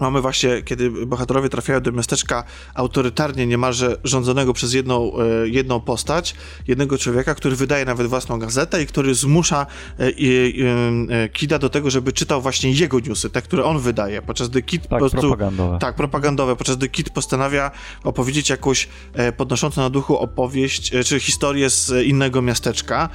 [0.00, 6.34] Mamy właśnie, kiedy bohaterowie trafiają do miasteczka autorytarnie niemalże rządzonego przez jedną, e, jedną postać,
[6.68, 9.66] jednego człowieka, który wydaje nawet własną gazetę i który zmusza
[9.98, 14.48] e, e, Kida do tego, żeby czytał właśnie jego newsy, te, które on wydaje, podczas
[14.48, 15.78] gdy Kid tak, po prostu, propagandowe.
[15.78, 17.70] Tak, propagandowe, podczas gdy Kid postanawia
[18.04, 18.88] opowiedzieć jakąś
[19.36, 23.08] podnoszącą na duchu opowieść, czy historię z innego miasteczka.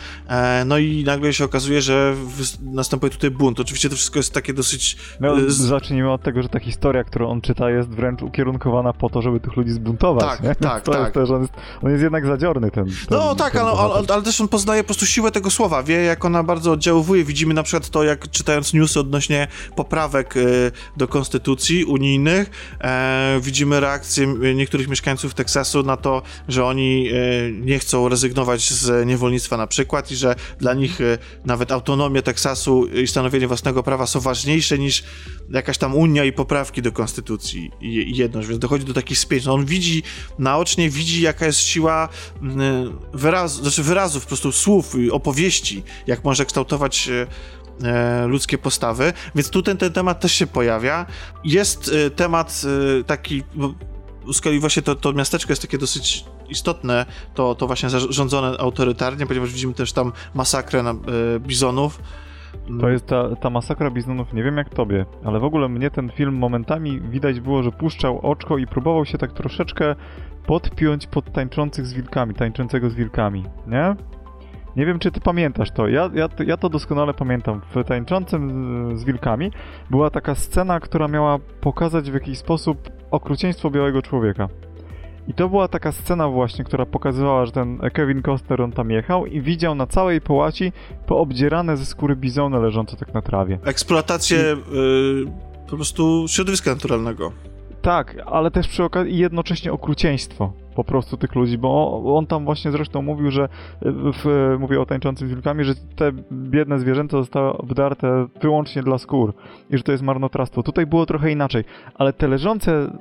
[0.65, 2.15] No i nagle się okazuje, że
[2.61, 3.59] następuje tutaj bunt.
[3.59, 4.97] Oczywiście to wszystko jest takie dosyć...
[5.19, 9.21] No, zacznijmy od tego, że taki historia, którą on czyta, jest wręcz ukierunkowana po to,
[9.21, 10.25] żeby tych ludzi zbuntować.
[10.25, 10.55] Tak, nie?
[10.55, 11.01] tak, to tak.
[11.01, 11.53] Jest też, on, jest,
[11.83, 12.85] on jest jednak zadziorny ten.
[12.85, 15.83] ten no tak, ten ale, ale, ale, też on poznaje po prostu siłę tego słowa,
[15.83, 17.23] wie jak ona bardzo oddziaływuje.
[17.23, 22.49] Widzimy na przykład to, jak czytając newsy odnośnie poprawek y, do konstytucji unijnych,
[22.81, 29.07] e, widzimy reakcję niektórych mieszkańców Teksasu na to, że oni y, nie chcą rezygnować z
[29.07, 34.07] niewolnictwa na przykład i że dla nich y, nawet autonomia Teksasu i stanowienie własnego prawa
[34.07, 35.03] są ważniejsze niż
[35.53, 39.45] jakaś tam unia i poprawki do konstytucji i jedność, więc dochodzi do takich spięć.
[39.45, 40.03] No on widzi,
[40.39, 42.09] naocznie widzi, jaka jest siła
[42.41, 47.09] mm, wyrazu, znaczy wyrazów, po prostu słów, opowieści, jak może kształtować
[47.83, 51.05] e, ludzkie postawy, więc tu ten, ten temat też się pojawia.
[51.43, 52.61] Jest e, temat
[52.99, 53.43] e, taki,
[54.33, 59.27] z kolei właśnie to, to miasteczko jest takie dosyć istotne, to, to właśnie zarządzone autorytarnie,
[59.27, 60.95] ponieważ widzimy też tam masakrę na,
[61.39, 61.99] bizonów,
[62.79, 66.09] to jest ta, ta masakra bizonów, nie wiem jak tobie, ale w ogóle mnie ten
[66.09, 69.95] film momentami widać było, że puszczał oczko i próbował się tak troszeczkę
[70.45, 73.95] podpiąć pod tańczących z wilkami, tańczącego z wilkami, nie?
[74.75, 75.87] Nie wiem, czy ty pamiętasz to.
[75.87, 77.61] Ja, ja, ja to doskonale pamiętam.
[77.75, 79.51] W tańczącym z wilkami
[79.89, 84.47] była taka scena, która miała pokazać w jakiś sposób okrucieństwo białego człowieka.
[85.31, 89.25] I to była taka scena właśnie, która pokazywała, że ten Kevin Costner on tam jechał
[89.25, 90.71] i widział na całej połaci
[91.05, 93.59] poobdzierane ze skóry bizony leżące tak na trawie.
[93.65, 94.75] Eksploatację I...
[94.75, 95.31] yy,
[95.69, 97.31] po prostu środowiska naturalnego.
[97.81, 102.71] Tak, ale też przy okazji jednocześnie okrucieństwo po prostu tych ludzi, bo on tam właśnie
[102.71, 103.49] zresztą mówił, że
[104.13, 109.33] w, mówię o tańczącym z wilkami, że te biedne zwierzęta zostały obdarte wyłącznie dla skór
[109.69, 110.63] i że to jest marnotrawstwo.
[110.63, 111.63] Tutaj było trochę inaczej,
[111.95, 112.91] ale te leżące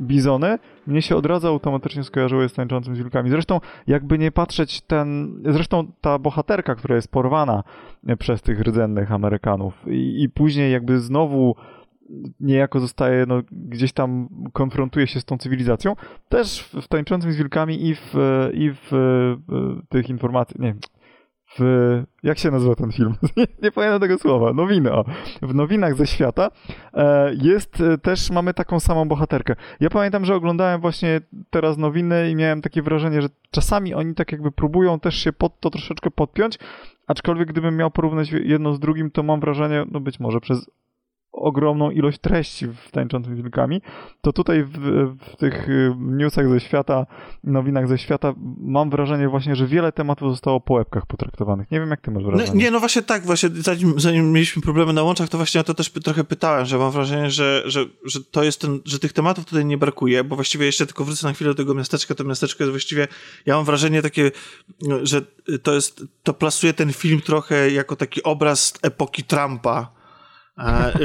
[0.00, 3.30] bizony, mnie się od razu automatycznie skojarzyły z tańczącym z wilkami.
[3.30, 5.38] Zresztą, jakby nie patrzeć, ten.
[5.44, 7.62] Zresztą ta bohaterka, która jest porwana
[8.18, 11.54] przez tych rdzennych Amerykanów, i, i później jakby znowu
[12.40, 15.96] niejako zostaje, no, gdzieś tam konfrontuje się z tą cywilizacją,
[16.28, 18.14] też w Tańczącym z Wilkami i w,
[18.52, 18.88] i w,
[19.48, 20.74] w tych informacjach, nie,
[21.58, 23.14] w, jak się nazywa ten film?
[23.36, 25.04] nie, nie pamiętam tego słowa, nowiny, o.
[25.42, 26.50] W nowinach ze świata
[26.94, 29.56] e, jest e, też, mamy taką samą bohaterkę.
[29.80, 34.32] Ja pamiętam, że oglądałem właśnie teraz nowiny i miałem takie wrażenie, że czasami oni tak
[34.32, 36.58] jakby próbują też się pod to troszeczkę podpiąć,
[37.06, 40.70] aczkolwiek gdybym miał porównać jedno z drugim, to mam wrażenie, no być może przez
[41.36, 43.82] ogromną ilość treści w tańczącym wilkami,
[44.20, 44.78] to tutaj w,
[45.32, 47.06] w, tych y, newsach ze świata,
[47.44, 51.70] nowinach ze świata mam wrażenie właśnie, że wiele tematów zostało po łebkach potraktowanych.
[51.70, 52.50] Nie wiem, jak ty masz wrażenie.
[52.54, 55.64] No, nie, no właśnie tak, właśnie zanim, zanim mieliśmy problemy na łączach, to właśnie ja
[55.64, 59.12] to też trochę pytałem, że mam wrażenie, że, że, że to jest ten, że tych
[59.12, 62.24] tematów tutaj nie brakuje, bo właściwie jeszcze tylko wrócę na chwilę do tego miasteczka, to
[62.24, 63.08] miasteczko jest właściwie,
[63.46, 64.30] ja mam wrażenie takie,
[65.02, 65.22] że
[65.62, 69.95] to jest, to plasuje ten film trochę jako taki obraz epoki Trumpa,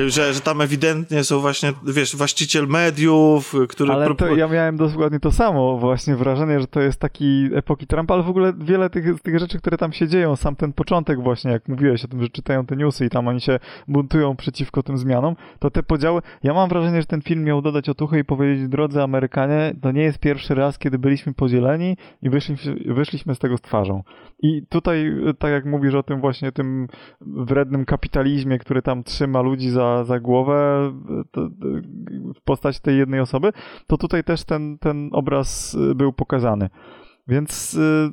[0.08, 3.94] że, że tam ewidentnie są właśnie, wiesz, właściciel mediów, który...
[3.94, 8.14] Ale to, ja miałem dokładnie to samo, właśnie wrażenie, że to jest taki epoki Trumpa,
[8.14, 11.52] ale w ogóle wiele tych, tych rzeczy, które tam się dzieją, sam ten początek właśnie,
[11.52, 14.98] jak mówiłeś o tym, że czytają te newsy i tam oni się buntują przeciwko tym
[14.98, 18.68] zmianom, to te podziały, ja mam wrażenie, że ten film miał dodać otuchy i powiedzieć,
[18.68, 23.58] drodzy Amerykanie, to nie jest pierwszy raz, kiedy byliśmy podzieleni i wyszliśmy, wyszliśmy z tego
[23.58, 24.04] z twarzą.
[24.44, 26.88] I tutaj, tak jak mówisz o tym właśnie, tym
[27.22, 30.92] wrednym kapitalizmie, który tam trzyma ludzi za, za głowę
[32.36, 33.54] w postaci tej jednej osoby,
[33.88, 36.70] to tutaj też ten, ten obraz y, był pokazany.
[37.32, 38.10] Więc y,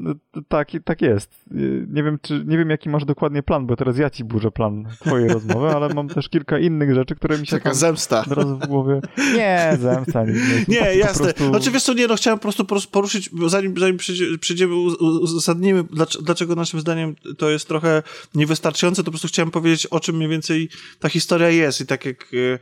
[0.48, 1.30] tak, tak jest.
[1.52, 4.50] Y, nie wiem, czy, nie wiem, jaki masz dokładnie plan, bo teraz ja ci burzę
[4.50, 8.20] plan twojej rozmowy, ale mam też kilka innych rzeczy, które mi się Taka zemsta.
[8.20, 9.00] od razu w głowie...
[9.34, 10.24] Nie, zemsta.
[10.24, 11.24] Nie, nie, nie tak, jasne.
[11.24, 11.48] Prostu...
[11.48, 13.96] Znaczy, wiesz co, nie, no chciałem po prostu poruszyć, zanim, zanim
[14.40, 15.84] przyjdziemy, uzasadnimy,
[16.22, 18.02] dlaczego naszym zdaniem to jest trochę
[18.34, 22.04] niewystarczające, to po prostu chciałem powiedzieć, o czym mniej więcej ta historia jest i tak
[22.04, 22.58] jak y,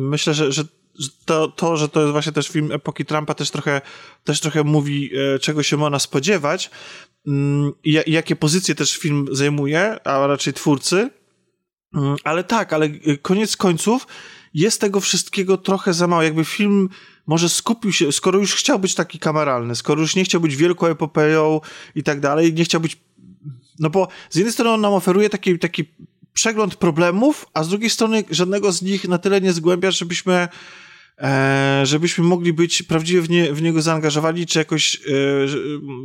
[0.00, 0.64] myślę, że, że
[1.24, 3.80] to, to, że to jest właśnie też film epoki Trumpa, też trochę,
[4.24, 6.70] też trochę mówi, e, czego się można spodziewać
[7.26, 11.10] mm, i, jakie pozycje też film zajmuje, a raczej twórcy.
[11.94, 14.06] Mm, ale tak, ale e, koniec końców
[14.54, 16.22] jest tego wszystkiego trochę za mało.
[16.22, 16.88] Jakby film
[17.26, 20.86] może skupił się, skoro już chciał być taki kameralny, skoro już nie chciał być wielką
[20.86, 21.60] epopeją
[21.94, 22.96] i tak dalej, nie chciał być.
[23.78, 25.84] No bo z jednej strony on nam oferuje taki, taki
[26.36, 30.48] przegląd problemów, a z drugiej strony żadnego z nich na tyle nie zgłębia, żebyśmy
[31.18, 34.98] E, żebyśmy mogli być prawdziwie w, nie, w niego zaangażowani, czy jakoś e,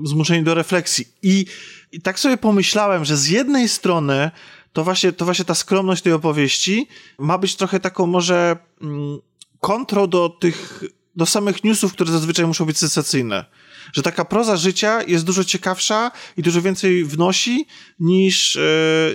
[0.04, 1.08] zmuszeni do refleksji.
[1.24, 1.46] I,
[1.92, 4.32] I tak sobie pomyślałem, że z jednej strony
[4.74, 6.88] to właśnie, to właśnie ta skromność tej opowieści
[7.20, 9.20] ma być trochę taką może mm,
[9.60, 10.84] kontro do tych,
[11.16, 13.46] do samych newsów, które zazwyczaj muszą być sensacyjne
[13.94, 17.66] że taka proza życia jest dużo ciekawsza i dużo więcej wnosi
[18.00, 18.60] niż, e,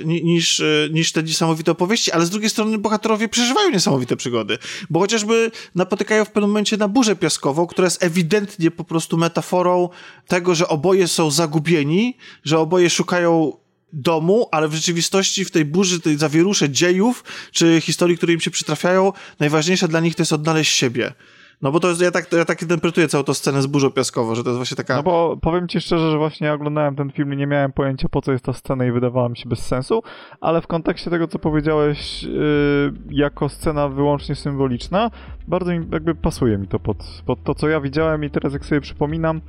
[0.04, 4.58] niż, e, niż te niesamowite opowieści, ale z drugiej strony bohaterowie przeżywają niesamowite przygody,
[4.90, 9.88] bo chociażby napotykają w pewnym momencie na burzę piaskową, która jest ewidentnie po prostu metaforą
[10.26, 13.52] tego, że oboje są zagubieni, że oboje szukają
[13.92, 18.50] domu, ale w rzeczywistości w tej burzy, tej zawierusze dziejów, czy historii, które im się
[18.50, 21.12] przytrafiają, najważniejsze dla nich to jest odnaleźć siebie.
[21.62, 24.34] No bo to jest, ja tak, ja tak interpretuję całą tę scenę z burzą piaskową,
[24.34, 24.96] że to jest właśnie taka...
[24.96, 28.08] No bo powiem ci szczerze, że właśnie ja oglądałem ten film i nie miałem pojęcia
[28.08, 30.02] po co jest ta scena i wydawała mi się bez sensu,
[30.40, 35.10] ale w kontekście tego, co powiedziałeś yy, jako scena wyłącznie symboliczna,
[35.48, 38.64] bardzo mi, jakby pasuje mi to pod, pod to, co ja widziałem i teraz jak
[38.64, 39.40] sobie przypominam,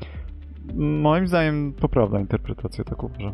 [0.76, 3.34] moim zdaniem poprawna interpretacja, tak uważam.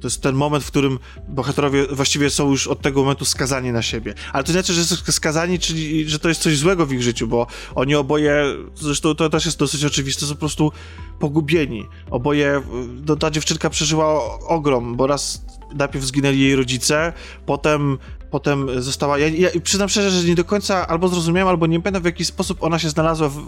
[0.00, 3.82] To jest ten moment, w którym bohaterowie właściwie są już od tego momentu skazani na
[3.82, 4.14] siebie.
[4.32, 7.28] Ale to znaczy, że są skazani, czyli że to jest coś złego w ich życiu,
[7.28, 10.72] bo oni oboje, zresztą to też jest dosyć oczywiste, są po prostu
[11.18, 11.86] pogubieni.
[12.10, 12.62] Oboje,
[13.06, 17.12] no, ta dziewczynka przeżyła ogrom, bo raz najpierw zginęli jej rodzice,
[17.46, 17.98] potem
[18.30, 19.18] potem została.
[19.18, 22.24] Ja, ja przyznam szczerze, że nie do końca albo zrozumiałem, albo nie pamiętam w jaki
[22.24, 23.42] sposób ona się znalazła w,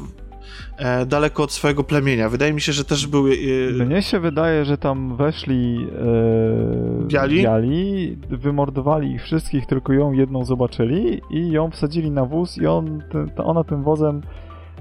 [1.06, 2.28] daleko od swojego plemienia.
[2.28, 3.32] Wydaje mi się, że też były.
[3.80, 5.86] E, Mnie się wydaje, że tam weszli
[7.02, 7.42] e, biali?
[7.42, 13.02] biali, wymordowali ich wszystkich, tylko ją jedną zobaczyli i ją wsadzili na wóz i on,
[13.36, 14.20] ona tym wozem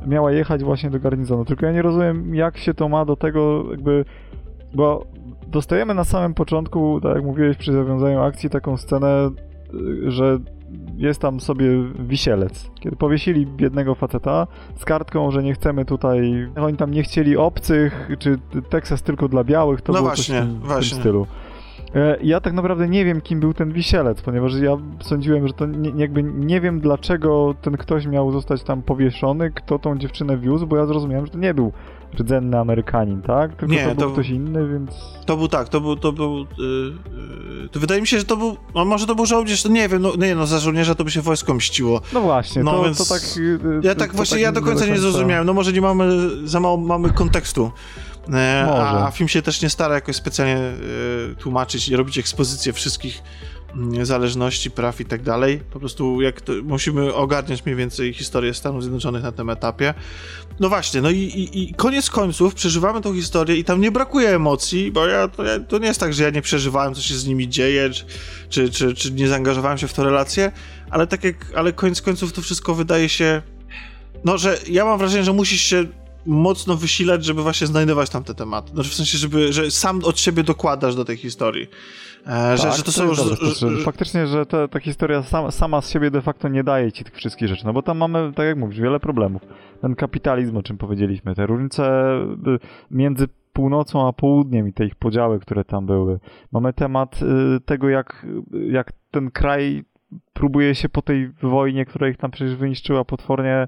[0.07, 1.45] miała jechać właśnie do garnizonu.
[1.45, 4.05] Tylko ja nie rozumiem, jak się to ma do tego, jakby.
[4.73, 5.05] Bo
[5.47, 9.29] dostajemy na samym początku, tak jak mówiłeś przy zawiązaniu akcji, taką scenę,
[10.07, 10.39] że
[10.97, 11.67] jest tam sobie
[11.99, 12.71] wisielec.
[12.79, 18.09] Kiedy powiesili biednego faceta z kartką, że nie chcemy tutaj, oni tam nie chcieli obcych,
[18.19, 20.91] czy Teksas tylko dla białych, to no było właśnie, coś w tym, właśnie.
[20.91, 21.27] tym stylu.
[21.95, 25.65] E, ja tak naprawdę nie wiem, kim był ten wisielec, ponieważ ja sądziłem, że to
[25.65, 30.67] nie, jakby nie wiem, dlaczego ten ktoś miał zostać tam powieszony, kto tą dziewczynę wiózł,
[30.67, 31.71] bo ja zrozumiałem, że to nie był
[32.19, 33.55] rdzenny Amerykanin, tak?
[33.55, 34.91] Tylko nie, to był to, ktoś inny, więc...
[35.25, 38.57] To był tak, to był, to był, yy, to wydaje mi się, że to był,
[38.75, 41.21] no może to był żołnierz, nie wiem, no nie no, za żołnierza to by się
[41.21, 42.01] wojsko mściło.
[42.13, 43.37] No właśnie, no, to, więc to tak...
[43.37, 46.59] Yy, ja tak właśnie, tak ja do końca nie zrozumiałem, no może nie mamy, za
[46.59, 47.71] mało mamy kontekstu.
[48.33, 50.75] E, a, a, film się też nie stara jakoś specjalnie e,
[51.35, 53.23] tłumaczyć i robić ekspozycję wszystkich
[54.01, 55.61] zależności, praw i tak dalej.
[55.71, 59.93] Po prostu jak to, musimy ogarniać mniej więcej historię Stanów Zjednoczonych na tym etapie.
[60.59, 64.29] No właśnie, no i, i, i koniec końców przeżywamy tą historię i tam nie brakuje
[64.29, 67.27] emocji, bo ja to, to, nie jest tak, że ja nie przeżywałem, co się z
[67.27, 68.05] nimi dzieje, czy,
[68.49, 70.51] czy, czy, czy nie zaangażowałem się w tę relację,
[70.89, 73.41] ale tak jak, ale koniec końców to wszystko wydaje się,
[74.25, 75.85] no, że ja mam wrażenie, że musisz się
[76.25, 78.71] mocno wysilać, żeby właśnie znajdować tam te tematy.
[78.71, 81.67] Znaczy w sensie, żeby, że sam od siebie dokładasz do tej historii.
[82.27, 83.07] E, że, tak, że to, są...
[83.07, 86.63] Dobrze, że, że, faktycznie, że ta, ta historia sama, sama z siebie de facto nie
[86.63, 89.41] daje ci tych wszystkich rzeczy, no bo tam mamy, tak jak mówisz, wiele problemów.
[89.81, 92.11] Ten kapitalizm, o czym powiedzieliśmy, te różnice
[92.47, 92.59] y,
[92.91, 96.19] między północą a południem i te ich podziały, które tam były.
[96.51, 98.25] Mamy temat y, tego, jak,
[98.69, 99.83] jak ten kraj
[100.33, 103.67] próbuje się po tej wojnie, która ich tam przecież wyniszczyła potwornie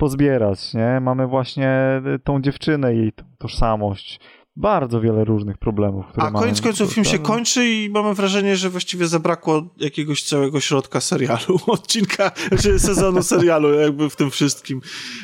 [0.00, 1.00] pozbierać, nie?
[1.00, 4.20] Mamy właśnie tą dziewczynę, jej tożsamość,
[4.56, 6.06] bardzo wiele różnych problemów.
[6.06, 10.60] Które A koniec końców film się kończy i mamy wrażenie, że właściwie zabrakło jakiegoś całego
[10.60, 12.30] środka serialu, odcinka,
[12.62, 14.80] czy sezonu serialu jakby w tym wszystkim.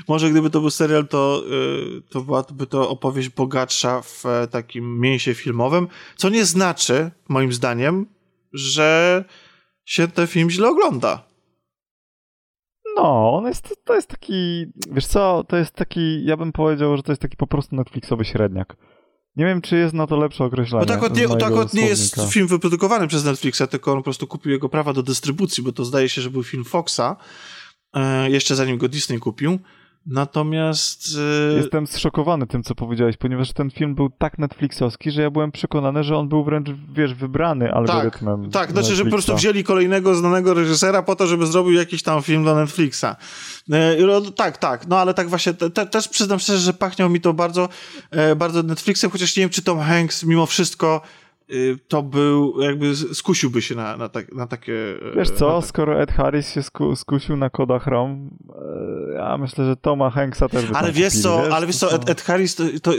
[0.08, 1.42] Może gdyby to był serial, to,
[1.98, 7.52] y, to byłaby to opowieść bogatsza w e, takim mięsie filmowym, co nie znaczy, moim
[7.52, 8.06] zdaniem,
[8.52, 9.24] że
[9.84, 11.35] się ten film źle ogląda.
[12.96, 17.02] No, on jest, to jest taki, wiesz co, to jest taki, ja bym powiedział, że
[17.02, 18.76] to jest taki po prostu Netflixowy średniak.
[19.36, 20.86] Nie wiem, czy jest na to lepsze określenie.
[20.88, 24.52] No tak, nie, tak nie jest film wyprodukowany przez Netflixa, tylko on po prostu kupił
[24.52, 27.16] jego prawa do dystrybucji, bo to zdaje się, że był film Foxa,
[27.94, 29.58] e, jeszcze zanim go Disney kupił.
[30.06, 31.16] Natomiast.
[31.50, 31.56] Yy...
[31.56, 36.04] Jestem zszokowany tym, co powiedziałeś, ponieważ ten film był tak Netflixowski, że ja byłem przekonany,
[36.04, 38.42] że on był wręcz, wiesz, wybrany algorytmem.
[38.42, 42.02] Tak, tak znaczy, że po prostu wzięli kolejnego znanego reżysera po to, żeby zrobił jakiś
[42.02, 43.16] tam film dla Netflixa.
[43.68, 47.32] Yy, tak, tak, no ale tak właśnie, te, też przyznam szczerze, że pachniał mi to
[47.32, 47.68] bardzo,
[48.10, 51.25] e, bardzo Netflixem, chociaż nie wiem, czy Tom Hanks mimo wszystko Y,
[51.88, 54.74] to był, jakby skusiłby się na, na, tak, na takie...
[55.12, 55.68] E, Wiesz co, tak...
[55.68, 58.28] skoro Ed Harris się sku, skusił na Koda Chrome,
[59.14, 61.52] ja myślę, że Toma Hanksa też by Ale wiesz co, wiesz?
[61.52, 62.92] ale wiesz co, Ed, Ed Harris to, to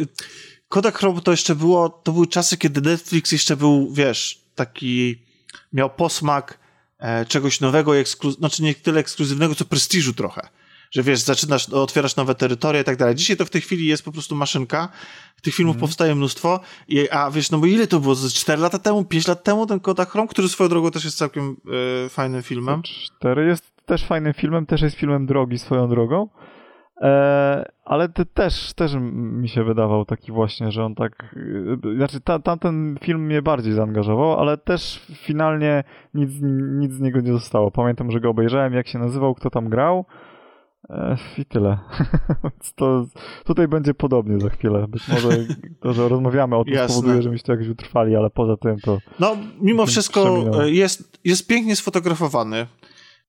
[0.69, 5.21] Kodak Chrome to jeszcze było, to były czasy, kiedy Netflix jeszcze był, wiesz, taki,
[5.73, 6.59] miał posmak
[6.99, 8.31] e, czegoś nowego, eksklu...
[8.31, 10.49] znaczy nie tyle ekskluzywnego, co prestiżu trochę
[10.97, 13.15] że wiesz, zaczynasz, otwierasz nowe terytoria i tak dalej.
[13.15, 14.89] Dzisiaj to w tej chwili jest po prostu maszynka,
[15.41, 15.81] tych filmów mm.
[15.81, 18.15] powstaje mnóstwo, i, a wiesz, no bo ile to było?
[18.33, 21.55] 4 lata temu, 5 lat temu ten Kodachrom, który swoją drogą też jest całkiem
[22.05, 22.81] e, fajnym filmem.
[22.83, 26.29] 4 jest też fajnym filmem, też jest filmem drogi swoją drogą.
[27.01, 31.35] E, ale ty też, też mi się wydawał taki właśnie, że on tak.
[31.93, 35.83] E, znaczy, ta, tamten film mnie bardziej zaangażował, ale też finalnie
[36.13, 36.31] nic,
[36.79, 37.71] nic z niego nie zostało.
[37.71, 40.05] Pamiętam, że go obejrzałem, jak się nazywał, kto tam grał.
[41.37, 41.77] I tyle.
[42.75, 43.07] to,
[43.45, 44.87] tutaj będzie podobnie za chwilę.
[44.87, 45.29] Być może
[45.81, 46.93] to, że rozmawiamy o tym Jasne.
[46.93, 48.97] spowoduje, że myście jakoś utrwali, ale poza tym to...
[49.19, 52.67] No, mimo wszystko jest, jest pięknie sfotografowany.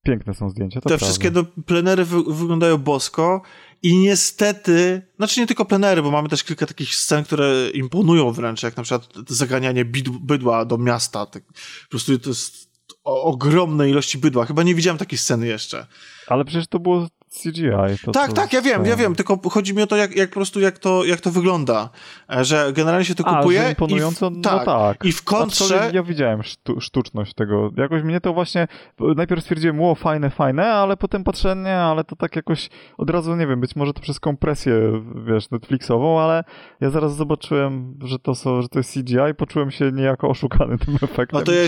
[0.03, 1.07] Piękne są zdjęcia, Te prawda.
[1.07, 3.43] wszystkie do, plenery wy, wyglądają bosko
[3.83, 8.63] i niestety, znaczy nie tylko plenery, bo mamy też kilka takich scen, które imponują wręcz,
[8.63, 9.85] jak na przykład zaganianie
[10.21, 11.27] bydła do miasta.
[11.27, 11.43] Tak,
[11.83, 12.69] po prostu to jest
[13.05, 14.45] ogromne ilości bydła.
[14.45, 15.87] Chyba nie widziałem takiej sceny jeszcze.
[16.27, 17.99] Ale przecież to było CGI.
[18.05, 20.35] To, tak, tak, ja wiem, ja wiem, tylko chodzi mi o to, jak, jak po
[20.35, 21.91] prostu jak to, jak to wygląda,
[22.29, 25.05] że generalnie się to A, kupuje że imponująco, i w, no tak, tak.
[25.05, 25.91] I w kontrze...
[25.95, 28.69] Ja widziałem sztu, sztuczność tego, jakoś mnie to właśnie,
[29.17, 33.37] najpierw stwierdziłem, o fajne, fajne, ale potem patrzę, nie, ale to tak jakoś od razu,
[33.37, 36.45] nie wiem, być może to przez kompresję, wiesz, Netflixową, ale
[36.81, 40.79] ja zaraz zobaczyłem, że to, są, że to jest CGI i poczułem się niejako oszukany
[40.79, 41.39] tym efektem.
[41.39, 41.63] No to ja,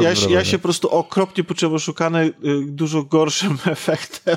[0.00, 2.32] ja, ja się po prostu okropnie poczułem oszukany y,
[2.66, 4.36] dużo gorszym efektem.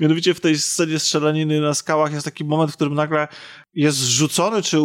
[0.00, 3.28] Mianowicie w tej scenie strzelaniny na skałach jest taki moment, w którym nagle
[3.74, 4.76] jest zrzucony, czy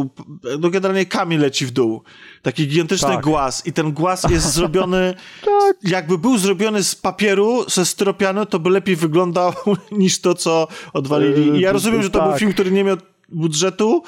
[0.60, 2.04] no generalnie kamień leci w dół.
[2.42, 3.24] Taki gigantyczny tak.
[3.24, 5.14] głaz i ten głaz jest zrobiony,
[5.46, 5.92] tak.
[5.92, 9.54] jakby był zrobiony z papieru, ze styropianu, to by lepiej wyglądał
[9.92, 11.58] niż to, co odwalili.
[11.58, 12.30] I ja rozumiem, że to tak.
[12.30, 12.98] był film, który nie miał
[13.32, 14.04] budżetu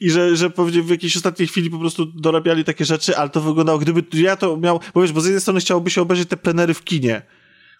[0.00, 3.40] i że, że pewnie w jakiejś ostatniej chwili po prostu dorabiali takie rzeczy, ale to
[3.40, 6.36] wyglądało, gdyby ja to miał, bo wiesz, bo z jednej strony chciałoby się obejrzeć te
[6.36, 7.22] plenery w kinie,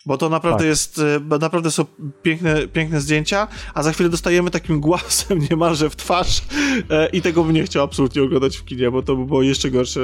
[0.07, 0.67] bo to naprawdę tak.
[0.67, 1.85] jest, e, naprawdę są
[2.23, 6.43] piękne, piękne zdjęcia, a za chwilę dostajemy takim głasem niemalże w twarz
[6.91, 9.71] e, i tego bym nie chciał absolutnie oglądać w kinie, bo to by było jeszcze
[9.71, 10.01] gorsze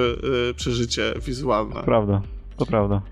[0.50, 1.74] e, przeżycie wizualne.
[1.74, 2.22] To prawda,
[2.56, 3.02] to prawda.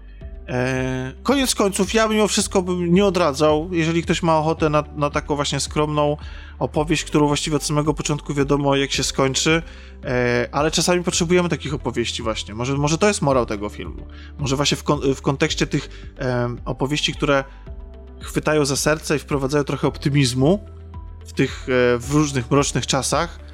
[0.49, 5.11] E, koniec końców, ja mimo wszystko bym nie odradzał, jeżeli ktoś ma ochotę na, na
[5.11, 6.17] taką właśnie skromną
[6.59, 9.63] opowieść, którą właściwie od samego początku wiadomo jak się skończy,
[10.05, 12.55] e, ale czasami potrzebujemy takich opowieści właśnie.
[12.55, 14.07] Może, może to jest morał tego filmu.
[14.39, 16.15] Może właśnie w, kon, w kontekście tych
[16.65, 17.45] opowieści, które
[18.21, 20.65] chwytają za serce i wprowadzają trochę optymizmu
[21.27, 23.50] w tych e, w różnych mrocznych czasach,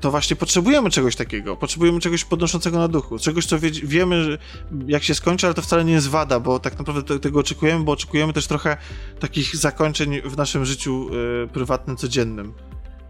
[0.00, 1.56] to właśnie potrzebujemy czegoś takiego.
[1.56, 3.18] Potrzebujemy czegoś podnoszącego na duchu.
[3.18, 4.38] Czegoś, co wie, wiemy,
[4.86, 7.92] jak się skończy, ale to wcale nie jest wada, bo tak naprawdę tego oczekujemy, bo
[7.92, 8.76] oczekujemy też trochę
[9.20, 11.08] takich zakończeń w naszym życiu
[11.44, 12.52] y, prywatnym, codziennym.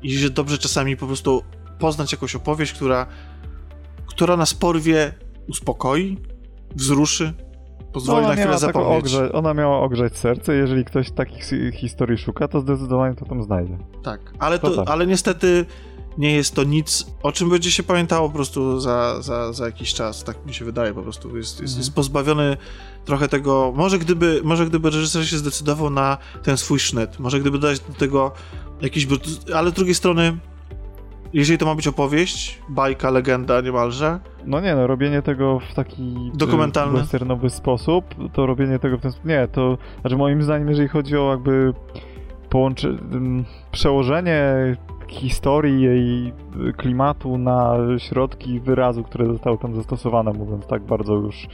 [0.02, 1.42] I że dobrze czasami po prostu
[1.78, 3.06] poznać jakąś opowieść, która,
[4.06, 5.12] która nas porwie,
[5.48, 6.18] uspokoi,
[6.74, 7.32] wzruszy,
[7.92, 8.98] pozwoli no, na chwilę zapomnieć.
[8.98, 13.78] Ogrze, ona miała ogrzać serce, jeżeli ktoś takich historii szuka, to zdecydowanie to tam znajdzie.
[14.02, 14.90] Tak, ale, to, to tak.
[14.90, 15.66] ale niestety
[16.18, 19.94] nie jest to nic, o czym będzie się pamiętało po prostu za, za, za jakiś
[19.94, 21.36] czas, tak mi się wydaje po prostu.
[21.36, 21.94] Jest, jest, jest mhm.
[21.94, 22.56] pozbawiony
[23.04, 27.58] trochę tego, może gdyby, może gdyby reżyser się zdecydował na ten swój sznyt, może gdyby
[27.58, 28.32] dać do tego
[28.80, 29.06] jakiś,
[29.54, 30.38] ale z drugiej strony
[31.32, 34.20] jeżeli to ma być opowieść, bajka, legenda niemalże.
[34.44, 39.10] No nie, no robienie tego w taki dokumentalny westernowy sposób, to robienie tego w ten
[39.12, 41.72] sposób, nie, to, znaczy moim zdaniem, jeżeli chodzi o jakby
[42.50, 42.98] połączenie,
[43.72, 44.42] przełożenie
[45.08, 46.32] historii jej
[46.76, 51.48] klimatu na środki wyrazu, które zostały tam zastosowane, mówiąc tak bardzo już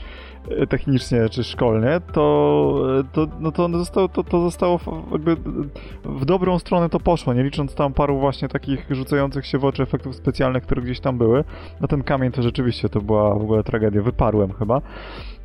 [0.49, 4.79] e, technicznie czy szkolnie, to, to, no to, zostało, to, to zostało
[5.11, 5.35] jakby
[6.05, 9.83] w dobrą stronę to poszło, nie licząc tam paru właśnie takich rzucających się w oczy
[9.83, 11.43] efektów specjalnych, które gdzieś tam były.
[11.81, 14.81] No ten kamień to rzeczywiście to była w ogóle tragedia, wyparłem chyba.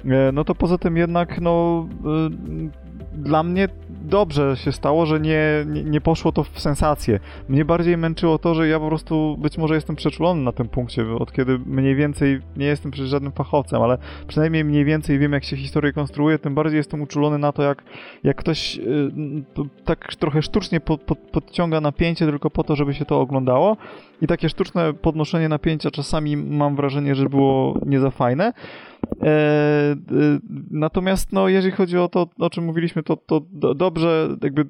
[0.05, 2.88] E, no to poza tym jednak, no e,
[3.19, 7.21] dla mnie dobrze się stało, że nie, nie, nie, poszło to w sensację.
[7.49, 11.15] Mnie bardziej męczyło to, że ja po prostu być może jestem przeczulony na tym punkcie,
[11.19, 13.99] od kiedy mniej więcej, nie jestem przecież żadnym fachowcem, ale
[14.29, 17.83] przynajmniej mniej więcej wiem, jak się historię konstruuje, tym bardziej jestem uczulony na to, jak,
[18.25, 19.13] jak ktoś yy,
[19.85, 23.77] tak trochę sztucznie pod, pod, podciąga napięcie tylko po to, żeby się to oglądało.
[24.23, 28.53] I takie sztuczne podnoszenie napięcia czasami mam wrażenie, że było nie za fajne.
[29.23, 29.97] E, e,
[30.71, 33.41] natomiast, no, jeżeli chodzi o to, o czym mówiliśmy, to, to
[33.75, 34.67] dobrze, jakby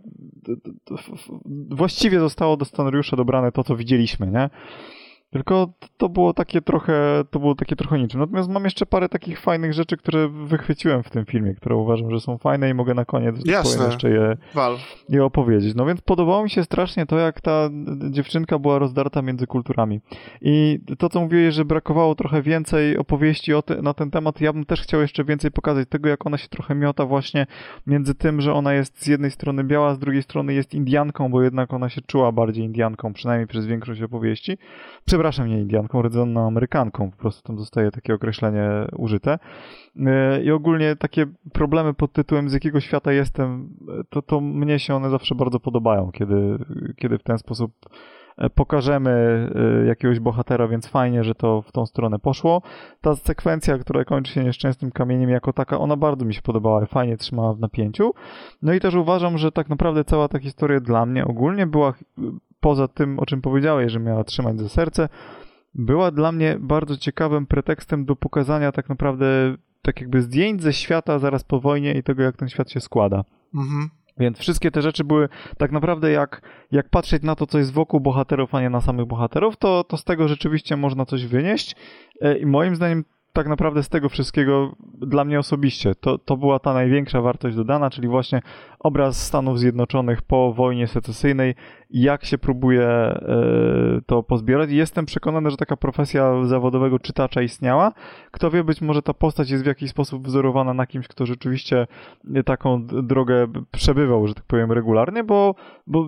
[1.70, 4.50] właściwie zostało do scenariusza dobrane to, co widzieliśmy, nie?
[5.30, 8.20] Tylko to było takie trochę, to było takie trochę niczym.
[8.20, 12.20] Natomiast mam jeszcze parę takich fajnych rzeczy, które wychwyciłem w tym filmie, które uważam, że
[12.20, 13.86] są fajne i mogę na koniec Jasne.
[13.86, 14.36] jeszcze je,
[15.08, 15.74] je opowiedzieć.
[15.74, 17.70] No więc podobało mi się strasznie to, jak ta
[18.10, 20.00] dziewczynka była rozdarta między kulturami.
[20.40, 24.64] I to, co mówiłeś, że brakowało trochę więcej opowieści te, na ten temat, ja bym
[24.64, 27.46] też chciał jeszcze więcej pokazać tego, jak ona się trochę miota właśnie
[27.86, 31.42] między tym, że ona jest z jednej strony biała, z drugiej strony jest Indianką, bo
[31.42, 34.58] jednak ona się czuła bardziej Indianką, przynajmniej przez większość opowieści
[35.18, 39.38] przepraszam, nie Indianką, rdzenną Amerykanką, po prostu tam zostaje takie określenie użyte.
[40.06, 43.68] E, I ogólnie takie problemy pod tytułem z jakiego świata jestem,
[44.10, 46.58] to, to mnie się one zawsze bardzo podobają, kiedy,
[46.96, 47.72] kiedy w ten sposób
[48.36, 49.10] e, pokażemy
[49.82, 52.62] e, jakiegoś bohatera, więc fajnie, że to w tą stronę poszło.
[53.00, 57.16] Ta sekwencja, która kończy się nieszczęsnym kamieniem jako taka, ona bardzo mi się podobała, fajnie
[57.16, 58.14] trzymała w napięciu.
[58.62, 61.94] No i też uważam, że tak naprawdę cała ta historia dla mnie ogólnie była
[62.60, 65.08] poza tym, o czym powiedziałeś, że miała trzymać za serce,
[65.74, 71.18] była dla mnie bardzo ciekawym pretekstem do pokazania tak naprawdę tak jakby zdjęć ze świata
[71.18, 73.24] zaraz po wojnie i tego, jak ten świat się składa.
[73.54, 73.88] Mhm.
[74.18, 75.28] Więc wszystkie te rzeczy były
[75.58, 76.42] tak naprawdę jak,
[76.72, 79.96] jak patrzeć na to, co jest wokół bohaterów, a nie na samych bohaterów, to, to
[79.96, 81.76] z tego rzeczywiście można coś wynieść.
[82.20, 86.58] E, I moim zdaniem tak naprawdę z tego wszystkiego dla mnie osobiście to, to była
[86.58, 88.40] ta największa wartość dodana, czyli właśnie
[88.78, 91.54] obraz Stanów Zjednoczonych po wojnie secesyjnej,
[91.90, 93.20] jak się próbuje e,
[94.06, 94.70] to pozbierać.
[94.70, 97.92] Jestem przekonany, że taka profesja zawodowego czytacza istniała.
[98.30, 101.86] Kto wie, być może ta postać jest w jakiś sposób wzorowana na kimś, kto rzeczywiście
[102.44, 105.54] taką drogę przebywał, że tak powiem, regularnie, bo,
[105.86, 106.06] bo e,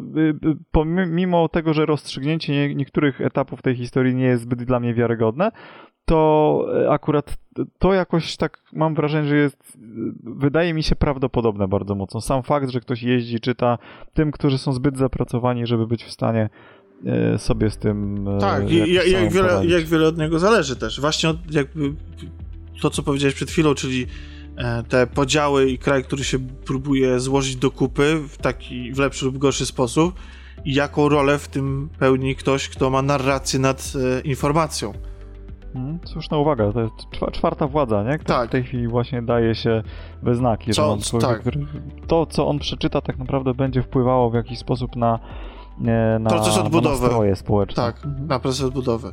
[0.71, 5.51] pomimo tego, że rozstrzygnięcie niektórych etapów tej historii nie jest zbyt dla mnie wiarygodne,
[6.11, 7.37] to e, akurat
[7.79, 9.79] to jakoś tak mam wrażenie, że jest,
[10.23, 12.21] wydaje mi się prawdopodobne bardzo mocno.
[12.21, 13.79] Sam fakt, że ktoś jeździ, czyta
[14.15, 16.49] tym, którzy są zbyt zapracowani, żeby być w stanie
[17.07, 18.29] e, sobie z tym.
[18.29, 21.01] E, tak, i jak, jak, wiele, jak wiele od niego zależy też.
[21.01, 21.95] Właśnie od, jakby
[22.83, 24.07] to, co powiedziałeś przed chwilą, czyli
[24.89, 29.39] te podziały i kraj, który się próbuje złożyć do kupy w taki w lepszy lub
[29.39, 30.15] gorszy sposób
[30.65, 33.93] i jaką rolę w tym pełni ktoś, kto ma narrację nad
[34.25, 34.93] informacją.
[36.05, 36.95] Słuszna uwaga, to jest
[37.33, 38.19] czwarta władza, nie?
[38.19, 38.49] Która tak.
[38.49, 39.83] w tej chwili właśnie daje się
[40.23, 40.73] we znaki.
[40.73, 41.41] Co, że on, tak.
[41.41, 41.67] który,
[42.07, 45.19] to, co on przeczyta, tak naprawdę będzie wpływało w jakiś sposób na,
[46.21, 47.29] na proces odbudowy.
[47.29, 47.75] Na społeczne.
[47.75, 48.27] Tak, mhm.
[48.27, 49.11] na proces odbudowy.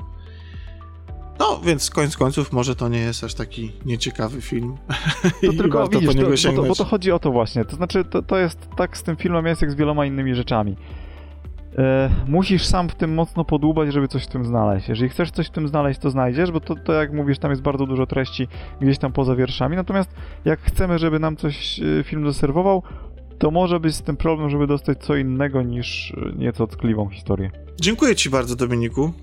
[1.40, 4.78] No, więc koniec końców może to nie jest aż taki nieciekawy film.
[5.42, 7.66] To tylko widzisz, to, bo, to, bo, to, chodzi o to właśnie.
[7.66, 10.76] To znaczy, to, to jest tak z tym filmem jest jak z wieloma innymi rzeczami.
[11.78, 14.90] E, musisz sam w tym mocno podłubać, żeby coś w tym znaleźć.
[14.90, 17.62] Jeżeli chcesz coś w tym znaleźć, to znajdziesz, bo to, to jak mówisz, tam jest
[17.62, 18.48] bardzo dużo treści
[18.82, 19.76] gdzieś tam poza wierszami.
[19.76, 20.10] Natomiast
[20.46, 22.84] jak chcemy, żeby nam coś e, film zaserwował,
[23.40, 27.52] to może być z tym problem, żeby dostać co innego niż e, nieco tkliwą historię.
[27.82, 29.14] Dziękuję Ci bardzo, Dominiku,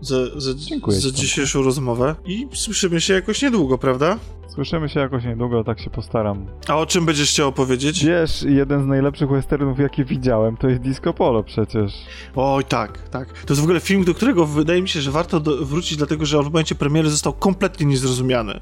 [0.00, 0.52] za, za,
[0.86, 4.18] za dzisiejszą rozmowę i słyszymy się jakoś niedługo, prawda?
[4.54, 6.46] Słyszymy się jakoś niedługo, tak się postaram.
[6.68, 8.04] A o czym będziesz chciał opowiedzieć?
[8.04, 11.92] Wiesz, jeden z najlepszych westernów, jakie widziałem, to jest Disco Polo przecież.
[12.36, 13.32] Oj, tak, tak.
[13.32, 16.26] To jest w ogóle film, do którego wydaje mi się, że warto do, wrócić, dlatego
[16.26, 18.60] że on w momencie premiery został kompletnie niezrozumiany.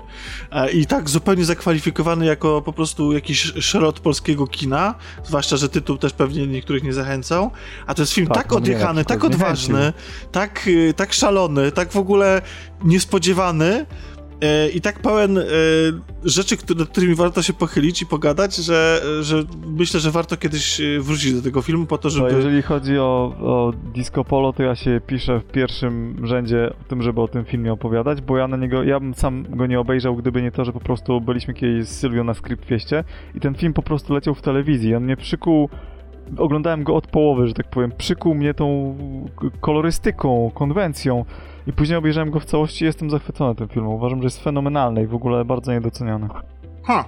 [0.53, 5.99] E, I tak zupełnie zakwalifikowany jako po prostu jakiś szrot polskiego kina, zwłaszcza, że tytuł
[5.99, 7.51] też pewnie niektórych nie zachęcał.
[7.87, 9.93] A to jest film tak, Tak, no odjechany, tak odważny,
[10.33, 12.43] tak, y, tak szalony, tak w ogóle
[12.85, 13.87] niespodziewany,
[14.75, 15.43] i tak pełen e,
[16.25, 21.01] rzeczy, nad którymi warto się pochylić i pogadać, że, że myślę, że warto kiedyś e,
[21.01, 22.33] wrócić do tego filmu po to, No, żeby...
[22.37, 27.03] jeżeli chodzi o, o Disco Polo, to ja się piszę w pierwszym rzędzie o tym,
[27.03, 30.17] żeby o tym filmie opowiadać, bo ja na niego, ja bym sam go nie obejrzał,
[30.17, 33.73] gdyby nie to, że po prostu byliśmy kiedyś z Sylwią na Scriptfieście i ten film
[33.73, 34.95] po prostu leciał w telewizji.
[34.95, 35.69] On mnie przykuł,
[36.37, 38.97] oglądałem go od połowy, że tak powiem, przykuł mnie tą
[39.61, 41.25] kolorystyką, konwencją
[41.67, 43.91] i później obejrzałem go w całości i jestem zachwycony tym filmem.
[43.93, 46.29] Uważam, że jest fenomenalny i w ogóle bardzo niedoceniony.
[46.85, 47.05] Ha.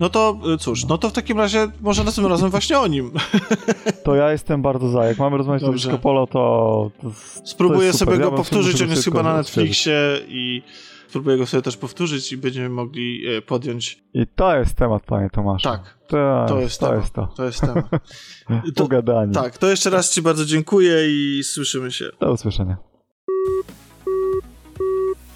[0.00, 3.10] No to y, cóż, no to w takim razie może następnym razem właśnie o nim.
[4.04, 5.04] To ja jestem bardzo za.
[5.04, 5.88] Jak mamy rozmawiać o Dobrze.
[5.88, 6.90] Disco Polo, to...
[7.02, 7.10] to
[7.44, 9.36] Spróbuję to sobie go Ja powtórzyć, on jest chyba na.
[9.36, 9.94] Netflixie
[10.28, 10.62] i
[11.08, 14.02] spróbuję go sobie też powtórzyć i będziemy mogli e, podjąć.
[14.14, 15.64] I to jest temat, panie Tomaszu.
[15.68, 17.00] Tak, To, to jest to temat.
[17.02, 17.26] jest to.
[17.36, 17.84] To jest temat.
[18.76, 19.32] To, Pogadanie.
[19.32, 22.04] tak, to jeszcze raz Ci bardzo dziękuję i słyszymy się.
[22.20, 22.76] Do usłyszenia.